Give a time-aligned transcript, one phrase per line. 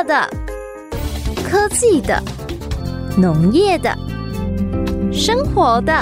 [0.00, 0.26] 乐的、
[1.46, 2.22] 科技的、
[3.18, 3.94] 农业的、
[5.12, 5.92] 生活的。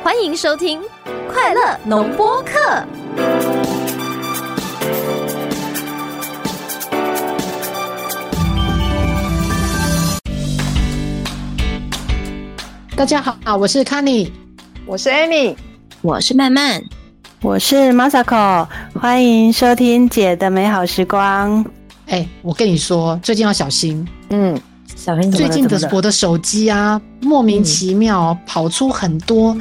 [0.00, 0.80] 欢迎收听
[1.28, 2.52] 《快乐农播课》。
[12.96, 14.32] 大家好，我是 k a n y
[14.86, 15.56] 我是 Amy，
[16.00, 16.80] 我是曼曼，
[17.40, 21.64] 我是 Masako，欢迎收听姐的美好时光。
[22.06, 24.04] 哎，我跟你说，最近要小心。
[24.30, 24.60] 嗯，
[24.96, 29.56] 小心最近的我的手机啊，莫名其妙跑出很多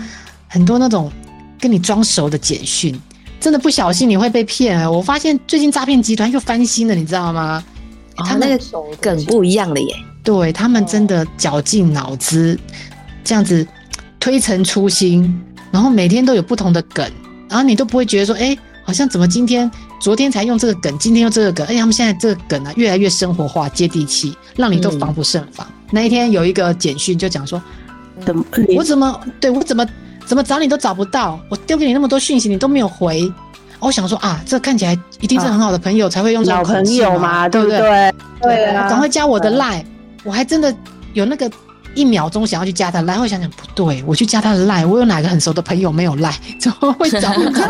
[0.47, 1.11] 很多那种
[1.59, 2.99] 跟你装熟的简讯，
[3.39, 4.91] 真的不小心你会被骗。
[4.91, 7.63] 我发现最近诈骗集团又翻新了，你知道吗？
[8.15, 8.59] 他那个
[8.99, 9.95] 梗不一样了耶。
[10.23, 12.59] 对他们真的绞尽脑汁。
[13.23, 13.65] 这样子
[14.19, 15.39] 推陈出新，
[15.69, 17.05] 然后每天都有不同的梗，
[17.49, 19.69] 然后你都不会觉得说，哎，好像怎么今天、
[19.99, 25.65] 昨天才用这个梗，今天用这个梗，哎，他们现在这个梗啊，越来越生活化、接地气，让你都防不胜防。
[25.91, 27.61] 那一天有一个简讯就讲说，
[28.25, 28.45] 怎么
[28.75, 29.85] 我怎么对我怎么
[30.25, 33.31] 怎么找你都找不到，我丢给你那么多讯息，你都没有回。
[33.79, 37.79] 我想说啊，这看起来一定是很好的朋友才会用这老朋友嘛，对不对？
[38.41, 39.83] 对啊，赶快加我的 line，
[40.23, 40.75] 我还真的
[41.13, 41.49] 有那个。
[41.97, 46.31] 一秒钟想要去加他赖，会想想不对，我去加他的赖，我有哪个很熟的朋友没有赖？
[46.59, 47.61] 怎么会找不到？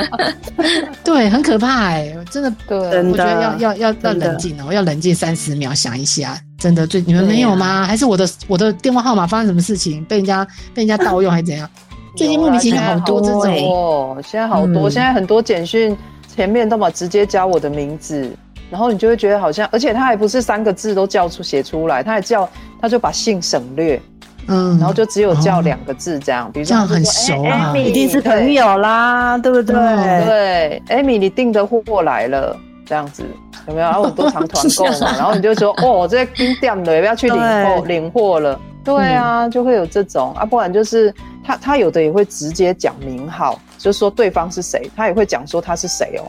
[1.02, 7.86] 对，很可怕哎，真的，对，我觉得要要要要冷静哦，要冷静三十秒想一下，真的，最你们没有吗？
[7.86, 11.68] 还是我的我的电话号码发生什么事情，被人家被人家盗用还是怎样？
[12.16, 15.96] 最近莫名其妙好多这种，现在好多，现在很多简讯
[16.34, 18.30] 前面都把直接加我的名字。
[18.70, 22.48] 然后你就会觉得好像，而且他还不是三个字都叫出写出来，他还叫
[22.80, 24.00] 他就把姓省略，
[24.46, 29.74] 嗯，然后就只有叫两个字这样，比如说很熟啊，一定是朋友啦，对不对？
[29.76, 33.24] 对，Amy，你订的货来了，这样子
[33.66, 33.86] 有没有？
[33.86, 37.84] 然后我多常团购嘛， 然后你就说哦，这冰掉了，要不要去领货？
[37.86, 41.12] 领货了，对啊，就会有这种啊，不然就是
[41.44, 46.22] 他他有的也会直接讲名号，就是说对方是谁，他也会讲说他是谁哦。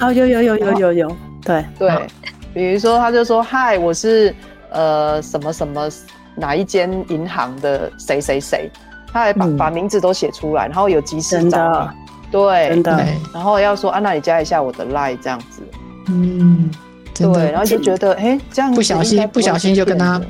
[0.00, 1.16] 哦，有有有有有有。
[1.46, 2.06] 对对，
[2.52, 4.34] 比如说他就说嗨，我是
[4.70, 5.88] 呃什么什么
[6.34, 8.68] 哪一间银行的谁谁谁，
[9.12, 11.88] 他还把把名字都写出来，然后有及时找，
[12.30, 15.62] 对，真的，然后要说啊，那你加一下我的 line 这样子，
[16.08, 16.70] 嗯，
[17.14, 20.20] 对，然后就觉得哎，这样不小心不小心就跟他，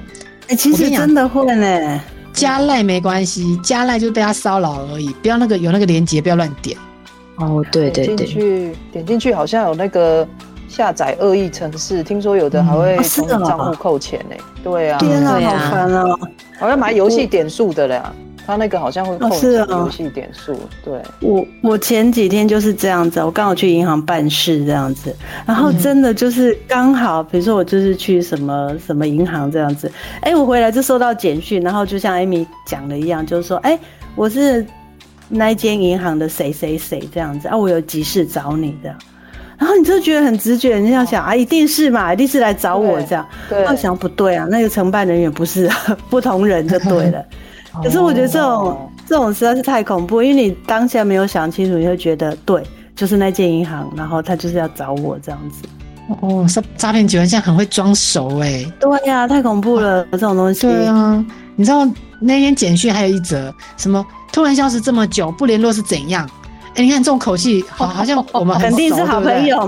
[0.48, 2.00] 哎，其实真的会呢，
[2.32, 6.76] 加赖没关系，加赖就是被他骚扰而已，不要那个有那个连接，不要乱点。
[7.36, 10.26] 哦，对对对，点进去点进去好像有那个。
[10.68, 14.36] 下载恶意城市，听说有的还会从账户扣钱呢。
[14.62, 16.04] 对啊，天啊，好烦啊！
[16.58, 18.12] 好像买游戏点数的啦，
[18.46, 20.58] 他那个好像会扣游戏点数。
[20.84, 25.14] 对，我我前几天就是这样子，我刚好去银行办事这样子，
[25.46, 29.90] 然后真的就是刚好，比如说我就是去什么什么银行这样子，
[30.20, 33.78] 哎，我回来就收到简讯，然后就像艾米讲的一样，就是说，哎，
[34.16, 34.66] 我是
[35.28, 38.92] 那间银行的谁谁谁这样子啊，我有急事找你的。
[39.58, 43.26] 然后你就觉得很直觉，你要想啊，一定是嘛，一定是来找我这样。
[43.48, 45.70] 对，要想不对啊，那个承办人员不是
[46.10, 47.24] 不同人就对了。
[47.82, 52.62] 可是我觉得这种这种实在是太恐怖，因为你当下没有想清楚，你会觉得对，
[52.94, 55.68] 就是那间银行，然后他就是要找我这样子。
[56.20, 58.64] 哦，诈诈骗集团现在很会装熟哎。
[58.78, 60.60] 对呀，太恐怖了，这种东西。
[60.62, 61.24] 对啊，
[61.56, 61.86] 你知道
[62.20, 64.04] 那天简讯还有一则什么？
[64.32, 66.28] 突然消失这么久，不联络是怎样？
[66.76, 69.66] 哎，你看这种口气，好，好像我们肯定是好朋友，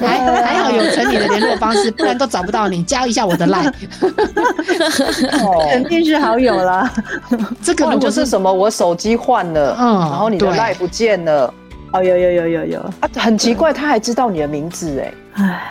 [0.00, 2.82] 还还好有陈你的联络方式，不然都找不到你。
[2.84, 3.72] 加一下我的 line，
[5.70, 6.90] 肯定是好友啦。
[7.62, 8.50] 这个就是什么？
[8.50, 11.52] 我手机换了，嗯，然后你的 line 不见了。
[11.92, 15.70] 哦，有有有有有啊，很奇怪，他还知道你的名字，哎，唉。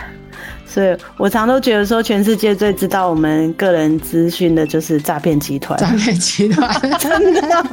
[0.76, 5.80] 所以我常都觉得说，全世界最知道我们个人资讯的就是诈骗集团。
[5.80, 6.70] 诈骗集团
[7.00, 7.66] 真的，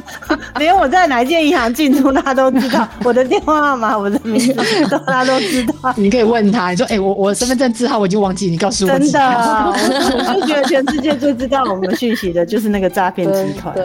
[0.57, 4.53] 连我在哪一间银行进出，他都知道我的电话号码、我的名字，
[4.89, 5.93] 都他都知道。
[5.97, 9.19] 你可以问他，你说：“哎，我我身份证字号我已经忘记，你告诉我。”真的，
[9.69, 13.75] 我就觉得全世界最知道我们讯息的就是那个诈骗集团。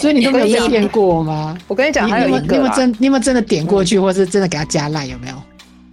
[0.00, 1.56] 所以你都没有被骗过吗？
[1.68, 5.06] 我跟你讲，还有一个，你有没有真，你有没有真的点过去，或是真的给他加赖？
[5.06, 5.34] 有没有？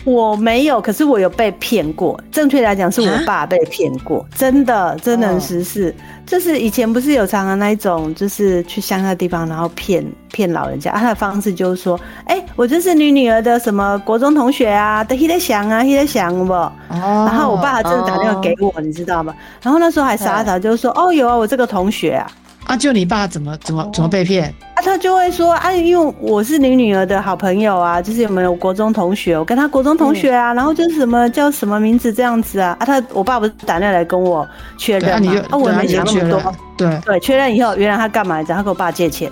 [0.04, 2.20] 我没有，可是我有被骗过。
[2.32, 5.94] 正确来讲，是我爸被骗过，真的，真的实事。
[6.26, 10.92] 就是以前不是有常常那一种，就是去乡下地方，然后骗骗老人家。
[10.94, 16.54] 他的方式就是说，哎，我就是你女儿的什么国中同学啊，的，在想啊，在想不？
[16.54, 16.72] 哦。
[16.90, 19.36] 然后我爸真的打电话给我，你知道吗？
[19.62, 22.32] 然后那时候还傻傻就是说，哦，有啊，我这个同学啊。
[22.72, 24.46] 啊，就你爸怎么怎么怎么被骗？
[24.76, 34.48] 啊，他就会说啊，因为我是你女儿的好朋友啊，就是有没有国中同学，我跟他国中同学啊，然后就是什么叫什么名字这样子啊，啊，他我爸不是打电话来跟我
[34.78, 35.34] 确认吗？
[35.50, 38.42] 啊，我没想那么多，对对，确认以后，原来他干嘛？
[38.44, 39.30] 然后跟我爸借钱，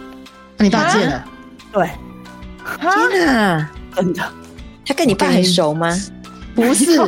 [0.57, 1.23] 那你爸借了？
[1.71, 1.89] 对，
[2.81, 4.21] 天哪， 真的，
[4.85, 5.89] 他跟你爸很熟吗？
[6.55, 6.99] 不是，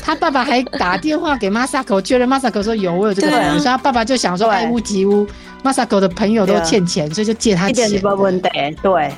[0.00, 5.26] 他爸爸还打电话给 Masako 确认，Masako 说有，我有这个朋友，所以他爸爸就想说爱屋及乌
[5.62, 7.88] ，Masako 的朋友都欠钱，所以就借他钱。
[7.88, 8.48] 一点不问题，
[8.82, 9.10] 对。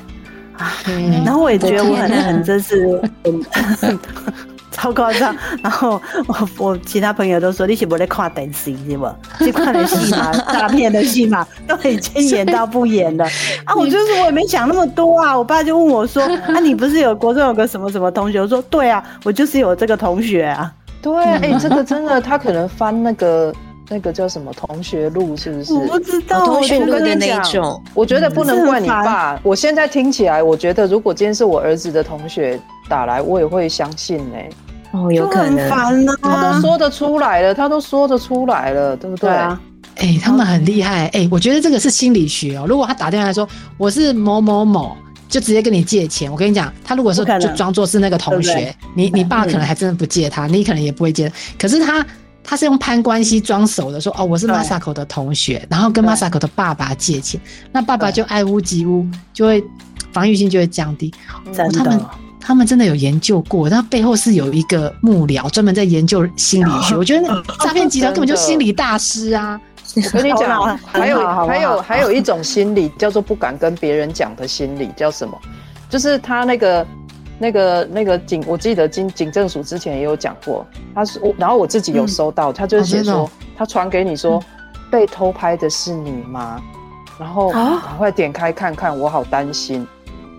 [1.25, 3.01] 然后我也觉得我很很真是。
[4.75, 9.07] 超夸张， 然后我我其他朋友都说你是不在看电视是不？
[9.39, 13.25] 这看的戏嘛，诈骗的戏嘛， 都已经演到不演了
[13.65, 13.75] 啊！
[13.77, 15.37] 我就是我也没想那么多啊。
[15.37, 20.73] 我爸就问我说：“啊，你不是有国中有个什么什么同学？”我说：“对啊，我就是有这个同学啊。”
[21.03, 23.55] 对，哎，这个真的，他可能翻那个
[23.93, 25.75] 那个叫什么同学录，是不是？
[25.75, 27.79] 我不知道同学录的那一种。
[27.93, 29.39] 我觉得不能怪你爸。
[29.43, 32.59] 我现在听起来，我觉得如果今天是我儿子的同学
[32.89, 34.37] 打来，我也会相信呢。
[34.93, 35.69] 哦，有可能，
[36.23, 39.61] 他都说得出来了，他都说得出来了，对不对啊？
[39.97, 42.65] 哎，他们很厉害，哎，我觉得这个是心理学哦。
[42.67, 43.47] 如果他打电话来说
[43.77, 44.97] 我是某某某，
[45.29, 51.31] 就直接跟你借钱，我跟你讲，他如果说就装作是那个同学，你你爸可能还真的不借他，你可能也不会借。
[51.59, 52.05] 可是他
[52.53, 57.41] 他是用攀关系装熟的，说哦，我是 Masako 的同学，然后跟 Masako 的爸爸借钱，
[57.73, 59.65] 那爸爸就爱屋及乌，就会
[60.13, 61.11] 防御性就会降低。
[61.51, 62.11] 真的。
[62.39, 66.95] 他们真的有研究过，那背后是有一个幕僚专门在研究心理学。
[66.99, 69.59] 我觉得诈骗集团根本就心理大师啊！
[70.13, 75.41] 我跟你讲，还有还有还有一种心理叫做不敢跟别人讲的心理，叫什么？
[75.89, 76.87] 就是他那个
[77.43, 83.29] 那个那个警，我记得警警政署之前也有讲过，他是然后我自己有收到，他就是写说
[83.59, 84.41] 他传给你说
[84.93, 86.63] 被偷拍的是你吗？
[87.19, 89.85] 然后赶快点开看看，我好担心。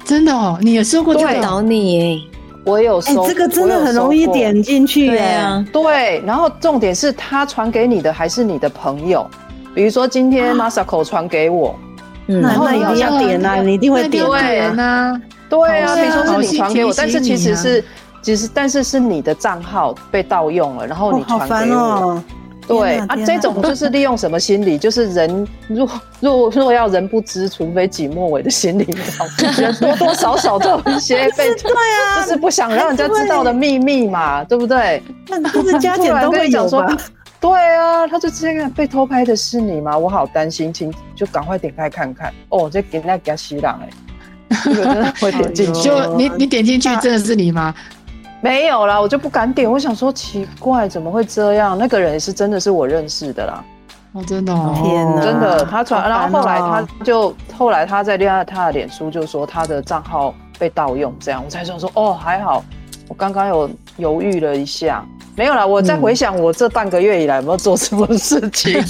[0.05, 1.13] 真的哦，你有收过？
[1.13, 2.25] 对，导你，
[2.65, 3.27] 我有收。
[3.27, 5.65] 这个真的很容易点进去耶。
[5.73, 9.29] 对，然后重点是他传给你的还是你的朋友？
[9.75, 11.75] 比如说今天 Masako 传给我，
[12.27, 14.25] 然后你一定要点啊，你一定会点
[14.79, 15.21] 啊。
[15.53, 17.83] 对啊，比如说是你传给我，但是其实是，
[18.21, 22.23] 其实但是是你的账号被盗用了，然后你传给我。
[22.65, 24.77] 对啊，这种就是利用什么心理？
[24.77, 25.89] 就是人若
[26.21, 28.85] 若若要人不知，除非己莫为的心理，
[29.81, 35.03] 多多少少都有一些被对啊， 就是不想让人家知道的秘密嘛，对不对？
[35.27, 36.87] 那不是加减都会有说，
[37.41, 39.97] 对啊，他就这样被偷拍的是你吗？
[39.97, 42.33] 我好担心，请就赶快点开看看。
[42.47, 43.89] 哦，这给那给他洗脑哎，
[45.19, 45.83] 会点进去。
[45.83, 47.73] 就你你点进去真的是你吗？
[48.41, 49.71] 没有啦，我就不敢点。
[49.71, 51.77] 我想说奇怪，怎么会这样？
[51.77, 53.63] 那个人是真的是我认识的啦。
[54.11, 62.63] 哦，真的，天哪，真的，他传，然后后来他就后来他在恋爱他的脸书就说他的账号被盗用，这样我才想说哦，还好，
[63.13, 65.05] 我刚刚有犹豫了一下。
[65.35, 68.83] 没有啦，我在回想我这半个月以来有没有做什么 事情。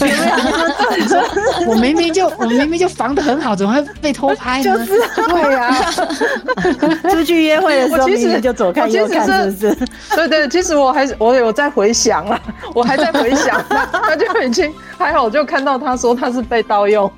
[1.68, 4.78] 我明明就我明明就防的很好，怎么会被偷拍呢？
[4.78, 5.92] 就是对啊，
[7.12, 9.88] 出去约会的时候，其实就左看右看，是不是？
[10.16, 12.40] 对对，其实我还是我有在回想啊，
[12.74, 13.62] 我还在回想，
[13.92, 17.12] 他就已经还好，就看到他说他是被盗用。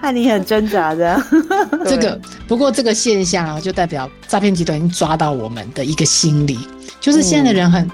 [0.00, 1.20] 看你很挣扎的，
[1.84, 6.58] 这个不过这个现象啊，就代表诈骗集团抓到我们的一个心理，
[7.00, 7.90] 就是现在的人很，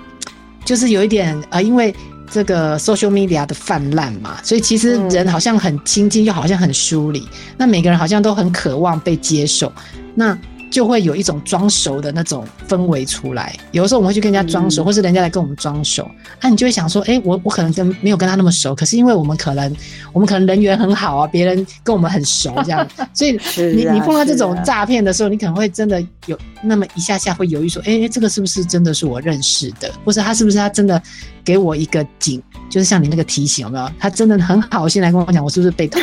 [0.65, 1.95] 就是有一点呃，因为
[2.29, 7.25] 这个 social media 的泛滥嘛，所以其实人好像很亲近，又好像很疏离，
[7.57, 9.73] 那每个人好像都很渴望被接受，
[10.17, 10.37] 那。
[10.75, 13.55] 就会有一种装熟的那种氛围出来。
[13.71, 16.11] 有的时候我们会去跟人家装熟，或是人家来跟我们装熟，
[16.43, 19.73] 那你就会想说：，哎，我我可能跟没有跟他那么熟，可是因为我们可能
[20.13, 31.01] 我们可能人缘很好啊，别人跟我们很熟这样， 所以你你碰到这种诈骗的时候，你可能会真的有那么一下下会犹豫说：，哎，这个是不是真的是我认识的，或者他是不是他真的
[31.45, 33.89] 给我一个警，就是像你那个提醒有没有？
[33.97, 36.01] 他真的很好心来跟我讲，我是不是被偷？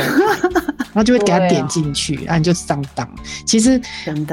[0.93, 3.07] 然后就会给他点进去，然后你就上当。
[3.45, 3.79] 其实，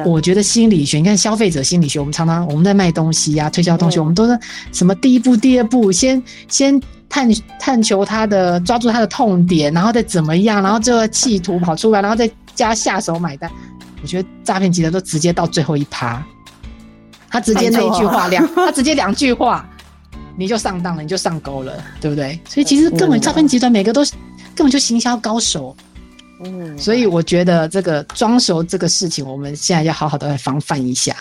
[0.05, 4.39] 我觉得心理学，你看消费者心理学，我们常常我们在卖东西呀、推销东西，我们都是
[4.73, 13.51] 什么第一步、第二步，先先探探求他的，抓住他的痛点，然后再怎么样，然后最后企图跑出来，然后再加下手买单。
[14.03, 16.25] 我觉得诈骗集团都直接到最后一趴，
[17.31, 19.69] 他直接那一句话两，他直接两句话，
[20.37, 22.39] 你就上当了，你就上钩了，对不对？
[22.49, 24.05] 所以其实根本诈骗集团每个都
[24.55, 25.77] 根本就行销高手。
[26.79, 31.17] 所以我觉得这个装熟这个事情，我们现在要好好的来防范一下。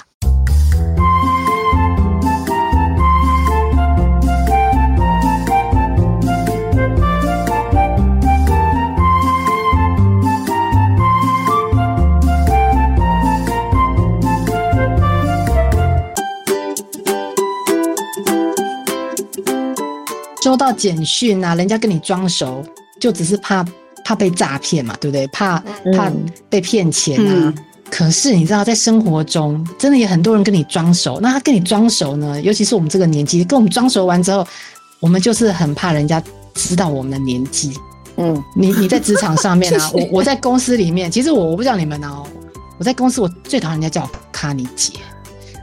[20.43, 22.63] 收到简讯啊，人家跟你装熟，
[23.01, 23.65] 就只是怕。
[24.08, 25.28] 怕被诈骗嘛，对不对？
[25.28, 25.60] 怕
[25.94, 27.34] 怕嗯被骗钱啊。
[27.34, 27.54] 嗯
[27.90, 31.20] 可是你知道，在生活中，真的也很多人跟你装熟。
[31.22, 34.46] 那他跟你装熟呢，尤其是我们这个年纪，跟我们装熟完之后，
[35.00, 36.22] 我们就是很怕人家
[36.54, 37.74] 知道我们的年纪。
[38.18, 42.24] 嗯，你你在职场上面啊， 我我在公司里面，其实我我不知道你们哦，
[42.78, 44.94] 我在公司我最讨厌人家叫我卡尼姐。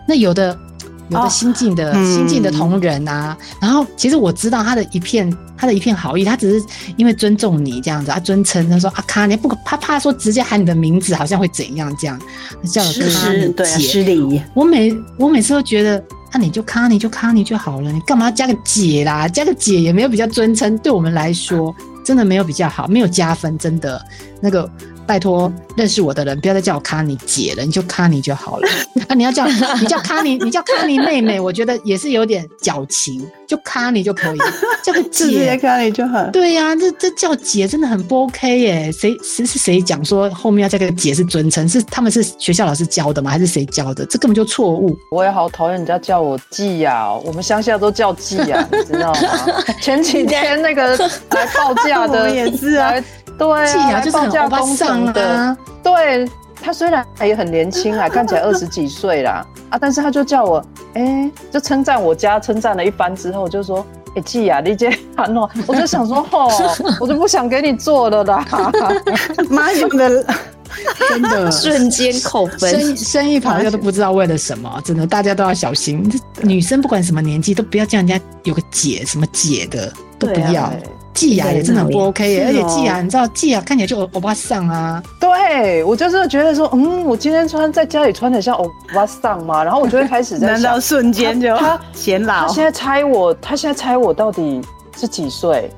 [0.09, 0.59] 那有的
[1.09, 12.19] 有的哦新进的、嗯新进的同仁啊，然后其实我知道他的一片他的一片好意，他只是因为尊重你这样子，他尊称他说阿卡你，不可他怕说直接喊你的名字好像会怎样这样，
[12.65, 13.87] 叫我卡尼是对啊，姐。
[13.87, 14.43] 失礼。
[14.55, 19.29] 我每我每次都觉得，那、你就卡你就卡你就好了，你干嘛加个姐啦？
[19.29, 24.03] 加个姐也没有比较尊称，对我们来说真的没有比较好，没有加分，真的。
[24.41, 24.69] 那个
[25.07, 28.69] 拜托认识我的人，不要再叫我卡尼姐了，你就卡尼就好了。
[29.09, 34.39] 啊，你要叫你叫卡尼，你叫卡尼妹妹，我觉得也是有点矫情，就卡尼就可以，
[34.83, 35.57] 叫个姐。
[35.59, 36.25] 卡尼就好。
[36.31, 38.91] 对呀、这这叫姐真的很不 OK 耶！
[38.93, 41.69] 谁是是谁讲说后面要加个姐是尊称？
[41.69, 43.31] 是他们是学校老师教的吗？
[43.31, 44.05] 还是谁教的？
[44.07, 44.97] 这根本就错误。
[45.11, 49.21] 我也好讨厌人家叫我季呀、我们乡下都叫季呀、你知道吗？
[49.83, 50.97] 前几天那个
[51.31, 53.05] 来 报价我的们也是啊来
[53.39, 56.29] 对啊，就是很欧巴报价工桑程的，啊，对
[56.63, 60.65] 他虽然也很年轻啊， 看起来二十几岁啦啊，但是他就叫我，
[60.95, 63.85] 哎、就称赞我家，称赞了一番之后，就说，
[64.17, 66.49] 哎、季啊，你这喊哦，我就想说， 哦，
[67.01, 68.47] 我就不想给你做了啦。
[69.51, 70.25] 马勇的
[71.09, 72.71] 真的瞬间扣分。
[72.71, 76.09] 生生意朋友都不知道为了什么，真的大家都要小心。
[76.09, 80.73] 这女生不管什么年纪都不要叫人家有个姐什么姐的都不要。
[81.15, 92.47] 季雅也真的很不 OK 耶，而且季雅你知道季雅看起来就欧巴桑啊，对我就是觉得说，嗯，我今天穿在家里穿的像欧巴桑嘛，然后我就会开始在 想难道，瞬间就他 显老？
[92.47, 94.61] 他现在猜我，他现在猜我到底
[94.97, 95.71] 是几岁？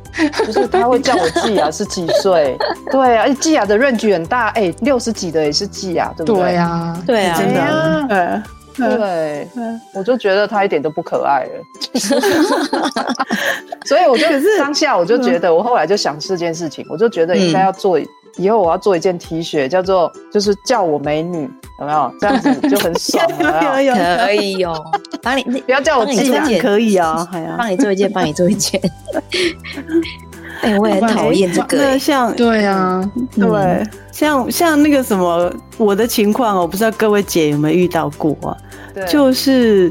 [0.47, 2.57] 就是他会叫我季雅 是几岁？
[2.90, 6.43] 对啊，而且季雅的 range 很大，哎、六十几的也是季雅，对不对？
[6.43, 8.43] 对啊，对啊，真的
[8.76, 9.49] 对。
[9.95, 11.64] 我就觉得他一点都不可爱了，
[13.87, 17.99] 所以我就可是当下我就觉得，我后来就想这件事情，我就觉得应该要做，
[18.37, 21.49] 以后我要做一件 T 恤，叫做就是叫我美女，
[21.80, 22.12] 有没有？
[22.21, 23.95] 这样子就很爽，有没有？
[23.95, 24.75] 有有可以哦，
[25.23, 28.80] 帮你那不要叫我帮你季雅这样做一件，可以啊，哎呀，帮你做一件，帮你做一件。
[30.63, 31.93] 哎，我也很讨厌这个欸。
[31.93, 38.57] 那像对啊，对，像像那个什么，我的情况哦，我不知道各位姐有没有遇到过啊？
[38.95, 39.91] 对就是，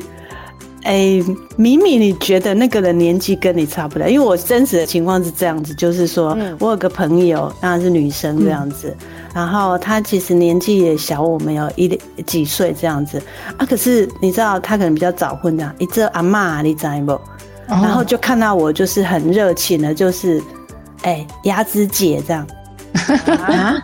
[0.84, 1.22] 哎、
[1.56, 8.96] 明明你觉得那个人年纪跟你差不多，因为我真实的情况是这样子，就是说、嗯我有个朋友，当然是女生这样子，
[9.34, 13.22] 然后她其实年纪也小我们有一几岁这样子
[13.58, 17.20] 啊，可是你知道她可能比较早婚这样，一这阿嬷你知道不？
[17.68, 20.40] 然后哦就看到我就是很热情的，就是
[21.06, 22.46] 哎牙子姐这样，
[23.42, 23.82] 啊，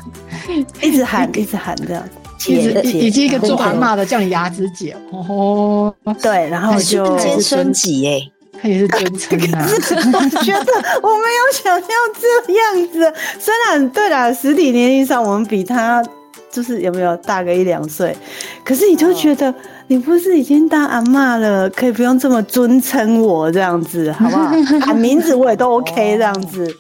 [0.82, 2.04] 一直喊一直喊这样。
[2.48, 8.20] 一直姐姐以以及一个做阿然后嬷的叫你牙子姐哦，对，然后就升级哎，
[8.60, 10.72] 他也是尊称啊， 我觉得
[11.04, 11.88] 我没有想象
[12.20, 13.14] 这样子。
[13.40, 16.04] 虽然对啦，实体年龄上我们比他
[16.52, 18.18] 就是有没有大个一两岁，
[18.66, 19.54] 可是你就觉得
[19.86, 24.52] 你不是已经当阿妈了，可以不用这么尊称我这样子，好不好？
[24.82, 26.76] 喊名字我也都 OK 这样子。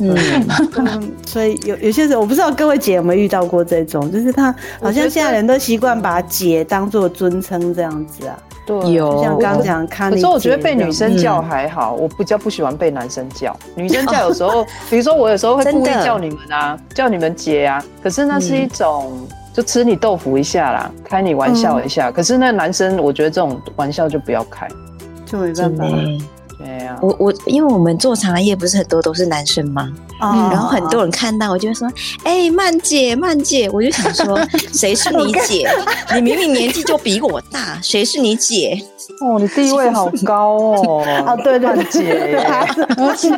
[0.00, 0.16] 嗯，
[0.76, 13.54] 嗯，所以有有些时候我不知道各位姐有没有遇到过这种，就是他好像现在人都习惯把姐当做尊称这样子啊，对，有就像刚刚讲看，可是我觉得被女生叫嗯还好，我比较不喜欢被男生叫。
[13.74, 19.26] 女生叫有时候， 比如说我有时候会故意叫你们啊，叫你们姐啊，可是那是一种。
[19.52, 22.08] 就吃你豆腐一下啦，开你玩笑一下。
[22.08, 24.68] 可是那男生，我觉得这种玩笑就不要开。
[25.26, 25.84] 就没办法
[26.60, 26.74] 真的。
[26.74, 26.78] 欸。
[26.78, 29.90] 对呀、我我因为我们做茶叶不是很多都是男生吗？
[30.20, 31.90] 哦然后很多人看到我就会说
[32.24, 34.38] ：“哎、曼姐，曼姐！”我就想说，
[34.70, 35.66] 谁是你姐？
[36.14, 38.78] 你明明年纪就比我大，谁是你姐？
[39.22, 41.04] 哦，你地位好高哦。
[41.26, 41.92] 哦，对对曼对，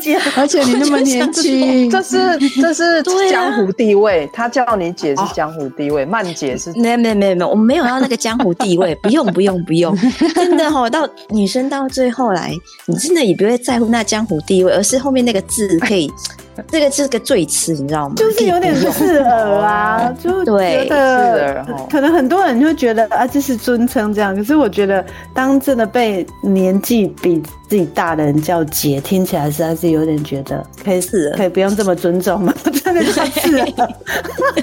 [0.00, 3.00] 姐 而且你那么年轻，这是这是
[3.30, 4.28] 江湖地位。
[4.32, 9.96] 他叫你姐是江湖地位，曼姐是没有没有没有没有，我们没有要那个江湖地位，不用不用不用，
[10.34, 12.52] 真的哦，到女生到最后来，
[12.86, 16.10] 你真的也不会在乎那江湖地位，而是后面那个字可以，
[16.72, 18.14] 这个是个赘词，你知道吗？
[18.16, 24.34] 就是有点刺耳啊， 就对觉刺耳得哦可能很多人就觉得啊，这是尊称这样。
[24.34, 25.04] 可是我觉得，
[25.34, 27.38] 当真的被年纪比
[27.68, 32.54] 自己大的人叫姐，听起来实在是有点觉得可以刺耳可以不用这么尊重吗？
[32.82, 33.88] 真的是刺耳。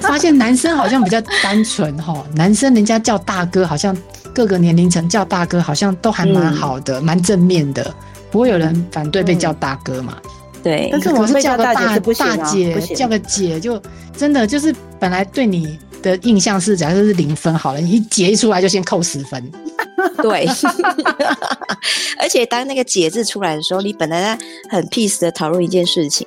[0.02, 3.96] 发现男生好像比较单纯哈，男生人家叫大哥，好像
[4.34, 7.94] 各个年龄层叫大哥，好像都还蛮好的，蛮、正面的。
[8.30, 10.16] 不会有人反对被叫大哥嘛。
[10.62, 13.80] 对但，是我可是叫个大大姐不叫个姐，就
[14.14, 19.50] 真的就是本来对你的印象是，假设是零分好了，你一姐一出来就先扣十分。
[20.22, 20.46] 对，
[22.18, 26.26] 而且当那个“姐”字出来的时候，你本来在很 peace 的讨论一件事情，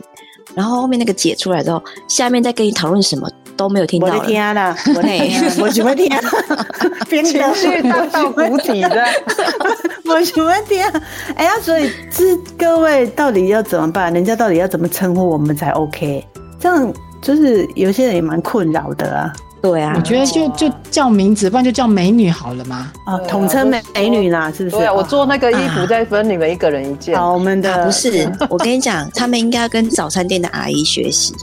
[0.55, 4.75] 然后后面那个“姐”出来之后，下面再跟你讨论什么都没有听我的到我的天啊，
[5.62, 6.65] 我什么天啊？
[7.10, 9.05] 编情的绪荡到谷底的。
[10.05, 11.01] 我什么天啊？
[11.36, 14.13] 哎呀，所以这各位到底要怎么办？
[14.13, 16.25] 人家到底要怎么称呼我们才 OK？
[16.60, 16.91] 这样
[17.22, 19.33] 就是有些人也蛮困扰的啊。
[19.62, 22.91] 对啊我，觉得就就叫名字，不然就叫美女好了嘛。
[23.05, 24.75] 啊，统称美美女啦，是不是？
[24.75, 27.15] 对啊，我哦做那个衣服再分你们一个人一件。
[27.17, 31.33] 好，我们的啊不是，我跟你讲，他们应该要跟早餐店的阿姨学习，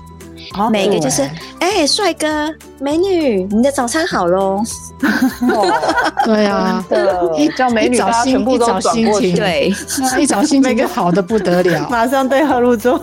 [0.52, 1.22] 好每个就是
[1.60, 4.60] 哎，帅哥、美女，你的早餐好喽。
[6.24, 9.26] 对啊，的叫美女，大家一早心全部都一早转过去。
[9.28, 9.74] 心情对，
[10.20, 11.86] 一早心情就好的不得了。
[11.90, 13.00] 马上对号入座。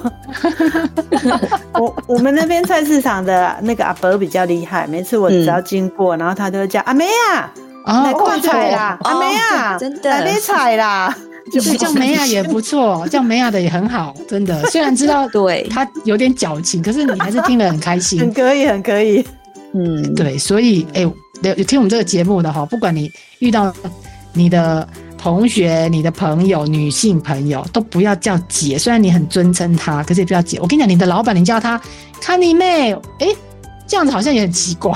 [1.73, 7.49] 我我们那边菜市场的那个阿伯比较厉害，每次我只要经过，然后他都会叫阿梅啊，
[7.85, 11.15] 啊来挂菜啦，哦阿梅啊，真的来买菜啦。
[11.51, 14.65] 就是叫梅亚也不错，叫梅亚的也很好，真的。
[14.69, 18.33] 虽然知道 对，他有点矫情，可是你还是听得很开心很。
[18.33, 19.25] 可以，很可以。
[19.73, 23.73] 嗯，对，所以哎、有有听我们这个节目的哈，不管你遇到
[24.33, 24.87] 你的
[25.17, 28.77] 同学、你的朋友、女性朋友，都不要叫姐。
[28.77, 30.59] 虽然你很尊称她，可是也不要姐。
[30.61, 31.79] 我跟你讲，你的老板你叫她
[32.21, 33.27] 看你妹，哎、
[33.87, 34.91] 这样子好像也很奇怪。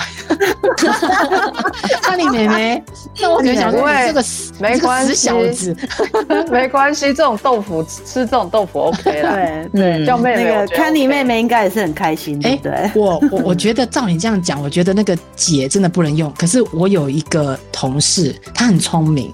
[2.01, 2.83] 看你妹妹，
[3.19, 5.75] 那我可能想说，你这个死没关系小子。
[6.51, 9.31] 没关系，这种豆腐吃这种豆腐 OK 啦。
[9.33, 12.91] 对嗯叫妹妹，那个我觉得看你妹妹应该也是很开心，的哎不对？
[12.95, 16.31] 我我我觉得照你这样讲，我觉得那个姐真的不能用。
[16.33, 19.31] 可是我有一个同事，她很聪明，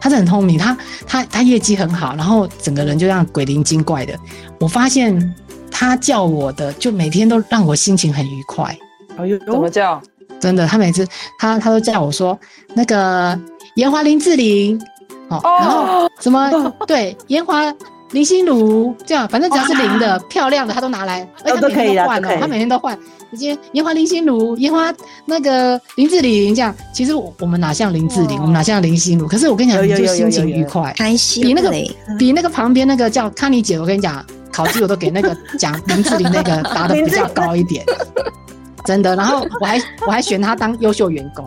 [0.00, 4.18] 他是很聪明，他他他业绩很好，然后整个人就这样鬼灵精怪的。
[4.58, 5.34] 我发现
[5.70, 8.76] 他叫我的，就每天都让我心情很愉快。
[9.16, 10.00] 哎呦，怎么叫？
[10.40, 11.06] 真的，他每次
[11.38, 12.38] 他他都叫我说
[12.74, 13.38] 那个
[13.76, 14.80] 延华林志玲，
[15.28, 15.56] 哦，哦。
[15.60, 17.74] 然后什么对延华
[18.12, 22.98] 林心如这样，反正只要是零的、漂亮的，他都拿来，而且他每都可以天都换啦都可以，哦他每天都换。
[23.32, 24.94] 直接延华林心如，延华
[25.26, 29.26] 那个林志玲这样，其实我我们哪像林志玲，我们哪像林心如？
[29.26, 31.70] 可是我跟你讲，你就心情愉快，开心比那个，
[32.16, 37.84] 比那个旁边那个叫康妮姐，我跟你讲，考绩我都给那个讲林志玲那个答的比较高一点，
[38.86, 39.14] 真的。
[39.16, 41.44] 然后我还我还选他当优秀员工，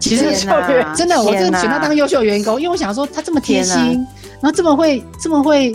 [0.00, 0.24] 其实
[0.94, 4.06] 真的，我真的选他当优秀员工，因为我想说他这么贴心，
[4.40, 5.72] 然后这么会这么会，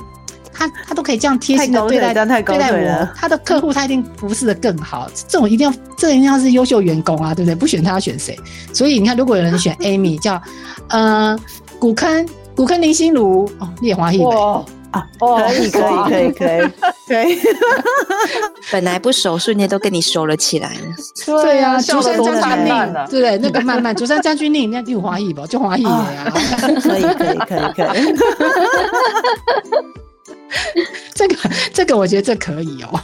[0.54, 5.10] 他他都可以这样贴心的对待对待我腿了，她的客户他一定服侍的更好。
[5.28, 7.56] 这种一定要这一定要是优秀员工啊，对不对？
[7.56, 8.38] 不选他要选谁？
[8.74, 10.42] 所以你看，如果有人选 Amy 叫
[10.90, 11.38] 呃
[11.80, 14.26] 古坑古坑林心如哦，烈华一美。
[15.20, 16.72] 哦可以可以可以可以
[17.08, 17.40] 可以，
[18.72, 20.82] 本来不熟，瞬间都跟你熟了起来了。
[21.26, 22.94] 对呀、笑竹山将军令！
[23.10, 23.38] 对不对？
[23.38, 26.32] 那个慢慢，竹山将军令，人家有华裔吧，就华裔的呀。
[26.82, 28.16] 可以可以可以可以，
[31.14, 31.36] 这个
[31.74, 33.00] 这个，我觉得这可以哦，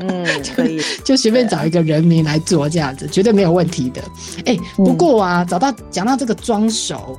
[0.00, 0.82] 嗯， 可以。
[1.04, 4.02] 就随便找一个人名来做这样子，绝对没有问题的。
[4.46, 7.18] 哎，不过啊，找到讲到这个装熟，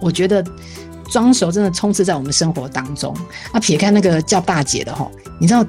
[0.00, 0.44] 我觉得
[1.08, 3.14] 装熟真的充斥在我们生活当中。
[3.52, 5.64] 那撇开那个叫大姐的哈，你知道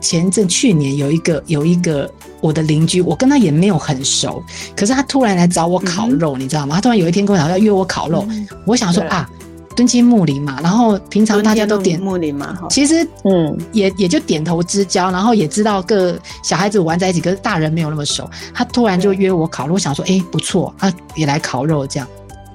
[0.00, 2.10] 前一阵去年有一个有一个
[2.40, 4.42] 我的邻居，我跟他也没有很熟，
[4.76, 6.74] 可是他突然来找我烤肉，你知道吗？
[6.74, 8.26] 他突然有一天跟我讲要约我烤肉，
[8.66, 9.26] 我想说啊，
[9.74, 11.98] 敦亲睦邻嘛，然后平常大家都点。
[11.98, 18.28] 木林嘛，哈，其实嗯，也也就点头之交，然后也知道各小孩子玩在一起，可是大人没有那么熟。
[18.52, 22.06] 他突然就约我烤肉，我想说，哎、不错，啊，也来烤肉这样。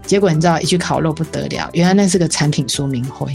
[0.10, 3.32] 结果你知道，一去烤肉不得了，原来那是个产品说明会，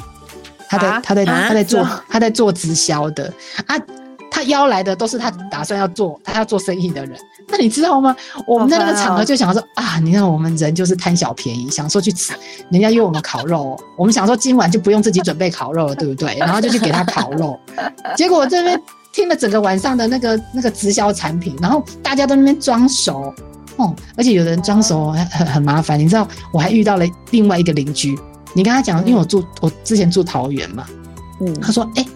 [0.69, 1.01] 他在、啊？
[1.05, 1.47] 他在、啊？
[1.47, 3.33] 他在做他在做直销的。
[3.67, 3.77] 啊。
[4.29, 8.17] 他邀来的都是他打算要做他要做生意的人，那你知道吗？
[8.49, 12.33] 我们在那个场合就想说啊，你看我们人就是贪小便宜，想说去吃，
[12.69, 16.37] 人家约我们烤肉，我们想说今晚就不用自己准备烤肉了， 对不对？
[16.41, 17.57] 然后就去给他烤肉，
[18.17, 18.83] 结果我这边
[19.13, 23.33] 听了整个晚上的那个那个直销产品，然后大家都在那边装熟
[23.77, 28.19] 哦，而且有的人装熟很很很麻烦，你知道，我还遇到了另外一个邻居，
[28.53, 30.87] 你跟他讲，因为我住我之前住桃园嘛，
[31.41, 32.07] 嗯他说，哎、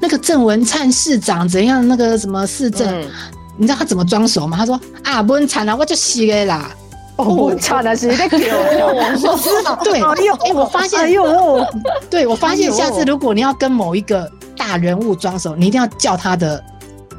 [0.00, 1.86] 那个郑文灿市长怎样？
[1.86, 3.08] 那个什么市政，嗯
[3.56, 4.56] 你知道他怎么装熟吗？
[4.56, 6.70] 他说啊，不惨了，我就死了啦。
[7.16, 11.66] 哦，差的是在给 我，对，哎我发现，哎呦，
[12.08, 16.64] 对我发现，下次如果你要跟某一个大人物装熟，你一定要叫他的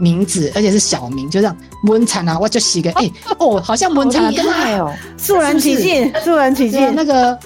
[0.02, 7.38] 名字，而且是小名，就这样温惨啊，我就洗个 哎、哦，好像温惨啊，跟他哦，肃然起敬，肃然起敬，那个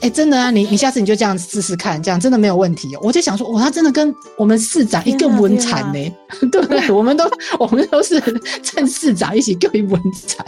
[0.00, 2.98] 哎、真的啊，你你下次你就这样试试看，这样真的没有问题哦。
[3.04, 6.12] 我就想说，哇，他真的跟我们市长一个文产呢，
[6.50, 6.90] 对不对？
[6.90, 7.24] 我们都
[7.56, 8.20] 我们都是
[8.64, 10.44] 趁市长一起给文产，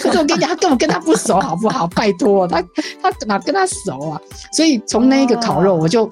[0.00, 1.84] 可是我跟你讲，他根本跟他不熟，好不好？
[1.88, 2.62] 拜托，他
[3.02, 4.20] 他哪跟他熟啊？
[4.52, 6.08] 所以从那一个烤肉，我就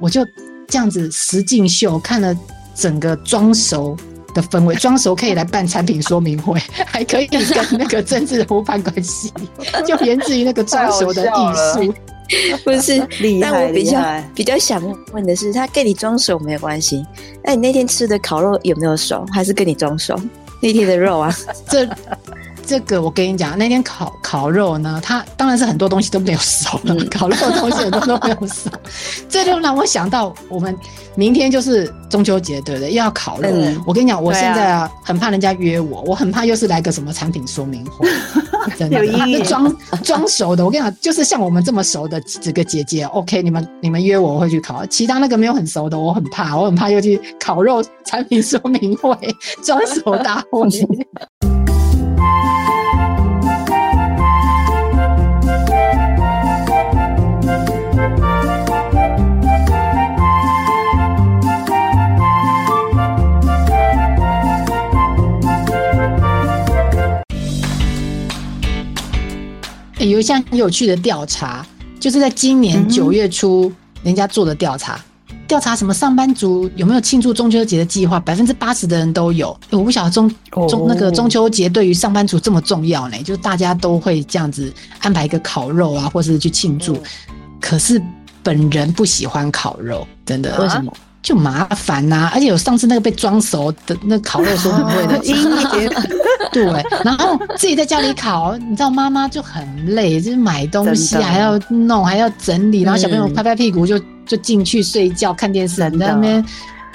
[0.00, 0.24] 我就
[0.66, 2.34] 这样子实境秀看了
[2.74, 3.94] 整个装熟。
[4.34, 9.32] 的氛围，装熟可以来办产品说明会， 还可以跟那个政治人物攀关系，
[9.86, 11.94] 就源自于那个装熟的艺术。
[12.64, 14.80] 不是，厉害但我比较厉害比较想
[15.12, 17.04] 问的是，他跟你装熟没有关系，
[17.42, 20.16] 那你那天吃的烤肉有没有熟，还是跟你装熟？
[20.62, 21.34] 那天的肉啊，
[21.68, 21.84] 这
[22.66, 28.70] 这个我跟你讲，那天烤烤肉呢，它当然是很多东西都没有熟了，嗯烤肉的东西很多都没有熟，
[29.28, 30.76] 这就让我想到我们
[31.16, 32.90] 明天就是中秋节，对不对？
[32.90, 33.48] 又要烤肉。
[33.50, 38.08] 嗯我跟你讲，我现在啊很怕人家约我，我很怕又是来个什么产品说明会，
[38.78, 40.64] 真的有装装熟的。
[40.64, 44.86] 我跟你讲，就是像我们这么熟的几个姐姐，OK，你们你们约我，我会去烤。
[44.86, 49.16] 其他那个没有很熟的，我很怕，我很怕又去烤肉产品说明会、
[49.64, 50.68] 装熟大会。
[70.08, 71.66] 有一项很有趣的调查，
[71.98, 73.70] 就是在今年九月初
[74.02, 74.98] 人家做的调查，
[75.46, 79.50] 调查什么上班族有没有庆祝中秋节的计划，百分之八十的人都有。
[79.70, 80.28] 欸我不晓得中
[80.68, 86.96] 中哦那个中秋节对于上班族这么重要呢，就是大家都会这样子安排一个烤肉啊，或是去庆祝。
[87.60, 88.00] 可是
[88.42, 90.92] 本人不喜欢烤肉，真的为什么？
[91.30, 96.02] 就麻烦呐、而且有上次那个被装熟的那烤肉说很贵的
[96.50, 96.64] 对，
[97.04, 103.32] 然后自己在家里烤，你知道妈妈就很累，就是买东西还要弄，还要整理，然后小朋友嗯。
[103.32, 106.44] 拍拍屁股就就进去睡觉看电视，那边，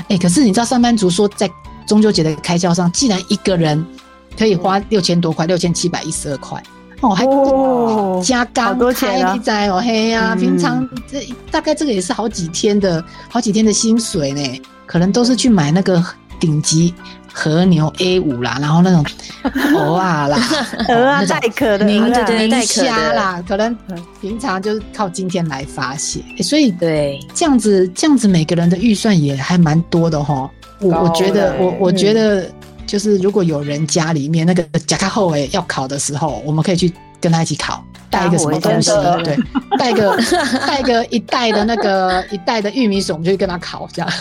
[0.10, 1.50] 哎、可是你知道上班族说在
[1.88, 3.86] 中秋节的开销上，既然一个人
[4.38, 6.62] 可以花六千多块，六千七百一十二块。
[7.01, 9.31] 哦，还哦好加刚多钱啊。
[9.31, 10.39] 开你在哦嘿呀、嗯。
[10.39, 16.03] 平常这大概这个也是好几天的好几天的薪水呢，可能都是去买那个
[16.39, 16.93] 顶级
[17.34, 19.05] 和牛 A 五啦，然后那种
[19.75, 20.38] 鹅啊啦，
[20.89, 21.86] 鹅啊带壳的。
[21.86, 22.88] 宁鹅啊对对宁带壳的。
[22.88, 23.97] 虾啦，可能嗯。
[24.21, 30.49] 平常就是靠今天来发泄，欸所以对，这样子这样子每个人的预算也还蛮多的哈。
[30.81, 32.51] 我觉得我我觉嗯得
[32.86, 38.91] 就是如果有人家里面那个甲卡后诶要烤的时候，我们可以去跟他一起烤，带一个什么东西
[39.24, 39.38] 对，
[39.78, 40.17] 带个
[40.67, 44.12] 带个一袋的那个一袋的玉米笋，我们就去跟他烤这样，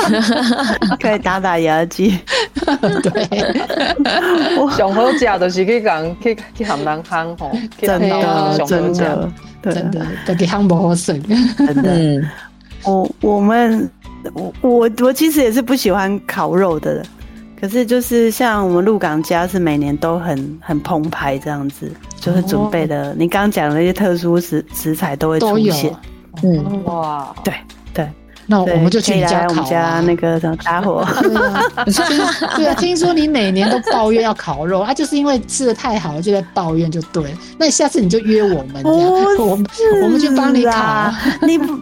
[1.00, 2.18] 可以打打牙祭。
[3.02, 3.26] 对，
[4.76, 9.30] 上好食就是去讲去去含人夯吼，去真的，真的，
[9.62, 11.20] 对真的都给汤姆笋，
[11.56, 11.92] 真的。
[11.94, 12.28] 嗯，
[12.84, 13.88] 我我们
[14.34, 17.06] 我我我其实也是不喜欢烤肉的人，
[17.60, 21.90] 可是就是像我们鹿港家是每年都很很澎湃这样子，
[22.20, 23.14] 就是准备的。
[23.18, 25.40] 你刚刚讲的那些特殊食食材都会。
[25.40, 25.94] 出现。
[26.42, 27.54] 嗯，哇，对
[27.94, 28.06] 对，
[28.44, 31.02] 那我们就去以来我们家那个什么打火。
[31.22, 32.18] 对啊，听
[32.56, 37.30] 对啊，听说你每年都抱怨要烤肉啊，就是因为吃的太好了，就在抱怨就对了。
[37.56, 39.66] 那下次你就约我们， 我们
[40.02, 41.10] 我们去帮你烤
[41.46, 41.74] 你不。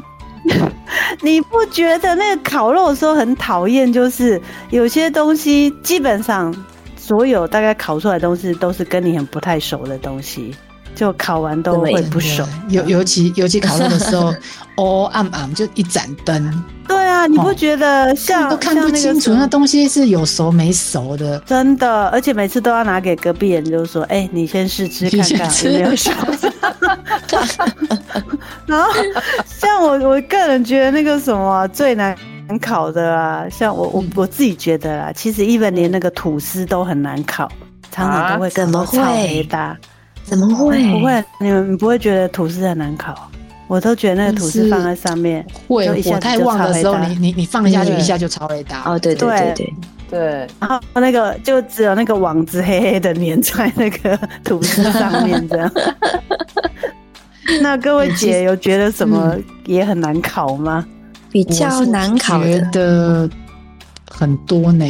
[1.22, 3.92] 你不觉得那个烤肉的时候很讨厌？
[3.92, 6.54] 就是有些东西，基本上
[6.96, 10.54] 所有大概烤出来的东西都是跟你很不太熟的东西，
[10.94, 12.44] 就烤完都会不熟。
[12.68, 14.32] 尤尤其尤其烤肉的时候
[14.76, 21.38] 哦暗暗就一盏灯，对啊，你不觉得像都看不清楚那那东西是有熟没熟的。
[21.40, 26.10] 真的，而且每次都要拿给隔壁人，就是说，哎、你先试吃看看有没有熟。
[28.66, 28.90] 然后，
[29.46, 32.16] 像我我个人觉得那个什么啊、最难
[32.60, 37.48] 烤的啊，像我我嗯我自己觉得啦，其实 even 连那个吐司都很难烤，
[37.92, 39.76] 常常都会怎么烤到超会黑大。
[40.24, 40.82] 怎么会？
[40.90, 43.30] 不会，你们你不会觉得吐司很难烤？
[43.66, 48.82] 我都觉得那个吐司放在上面，会就一下子火太旺的时候，你你你放下去嗯一下就超雷达。
[48.84, 49.74] 哦，对对对对
[50.10, 55.70] 对，然后那个就只有那个网子黑黑的粘在那个吐司上面，这样。
[57.60, 60.84] 那各位姐有觉得什么也很难烤吗？
[61.30, 63.30] 比较是难烤觉的，得
[64.08, 64.84] 很多呢。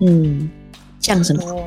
[0.00, 0.48] 嗯，
[1.00, 1.62] 像什么？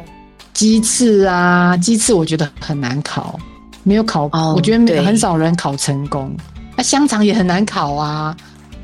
[0.52, 3.40] 鸡翅啊，鸡翅我觉得很难烤，
[3.84, 6.36] 没有烤，哦我觉得很少人烤成功。
[6.76, 8.36] 那、香肠也很难烤啊，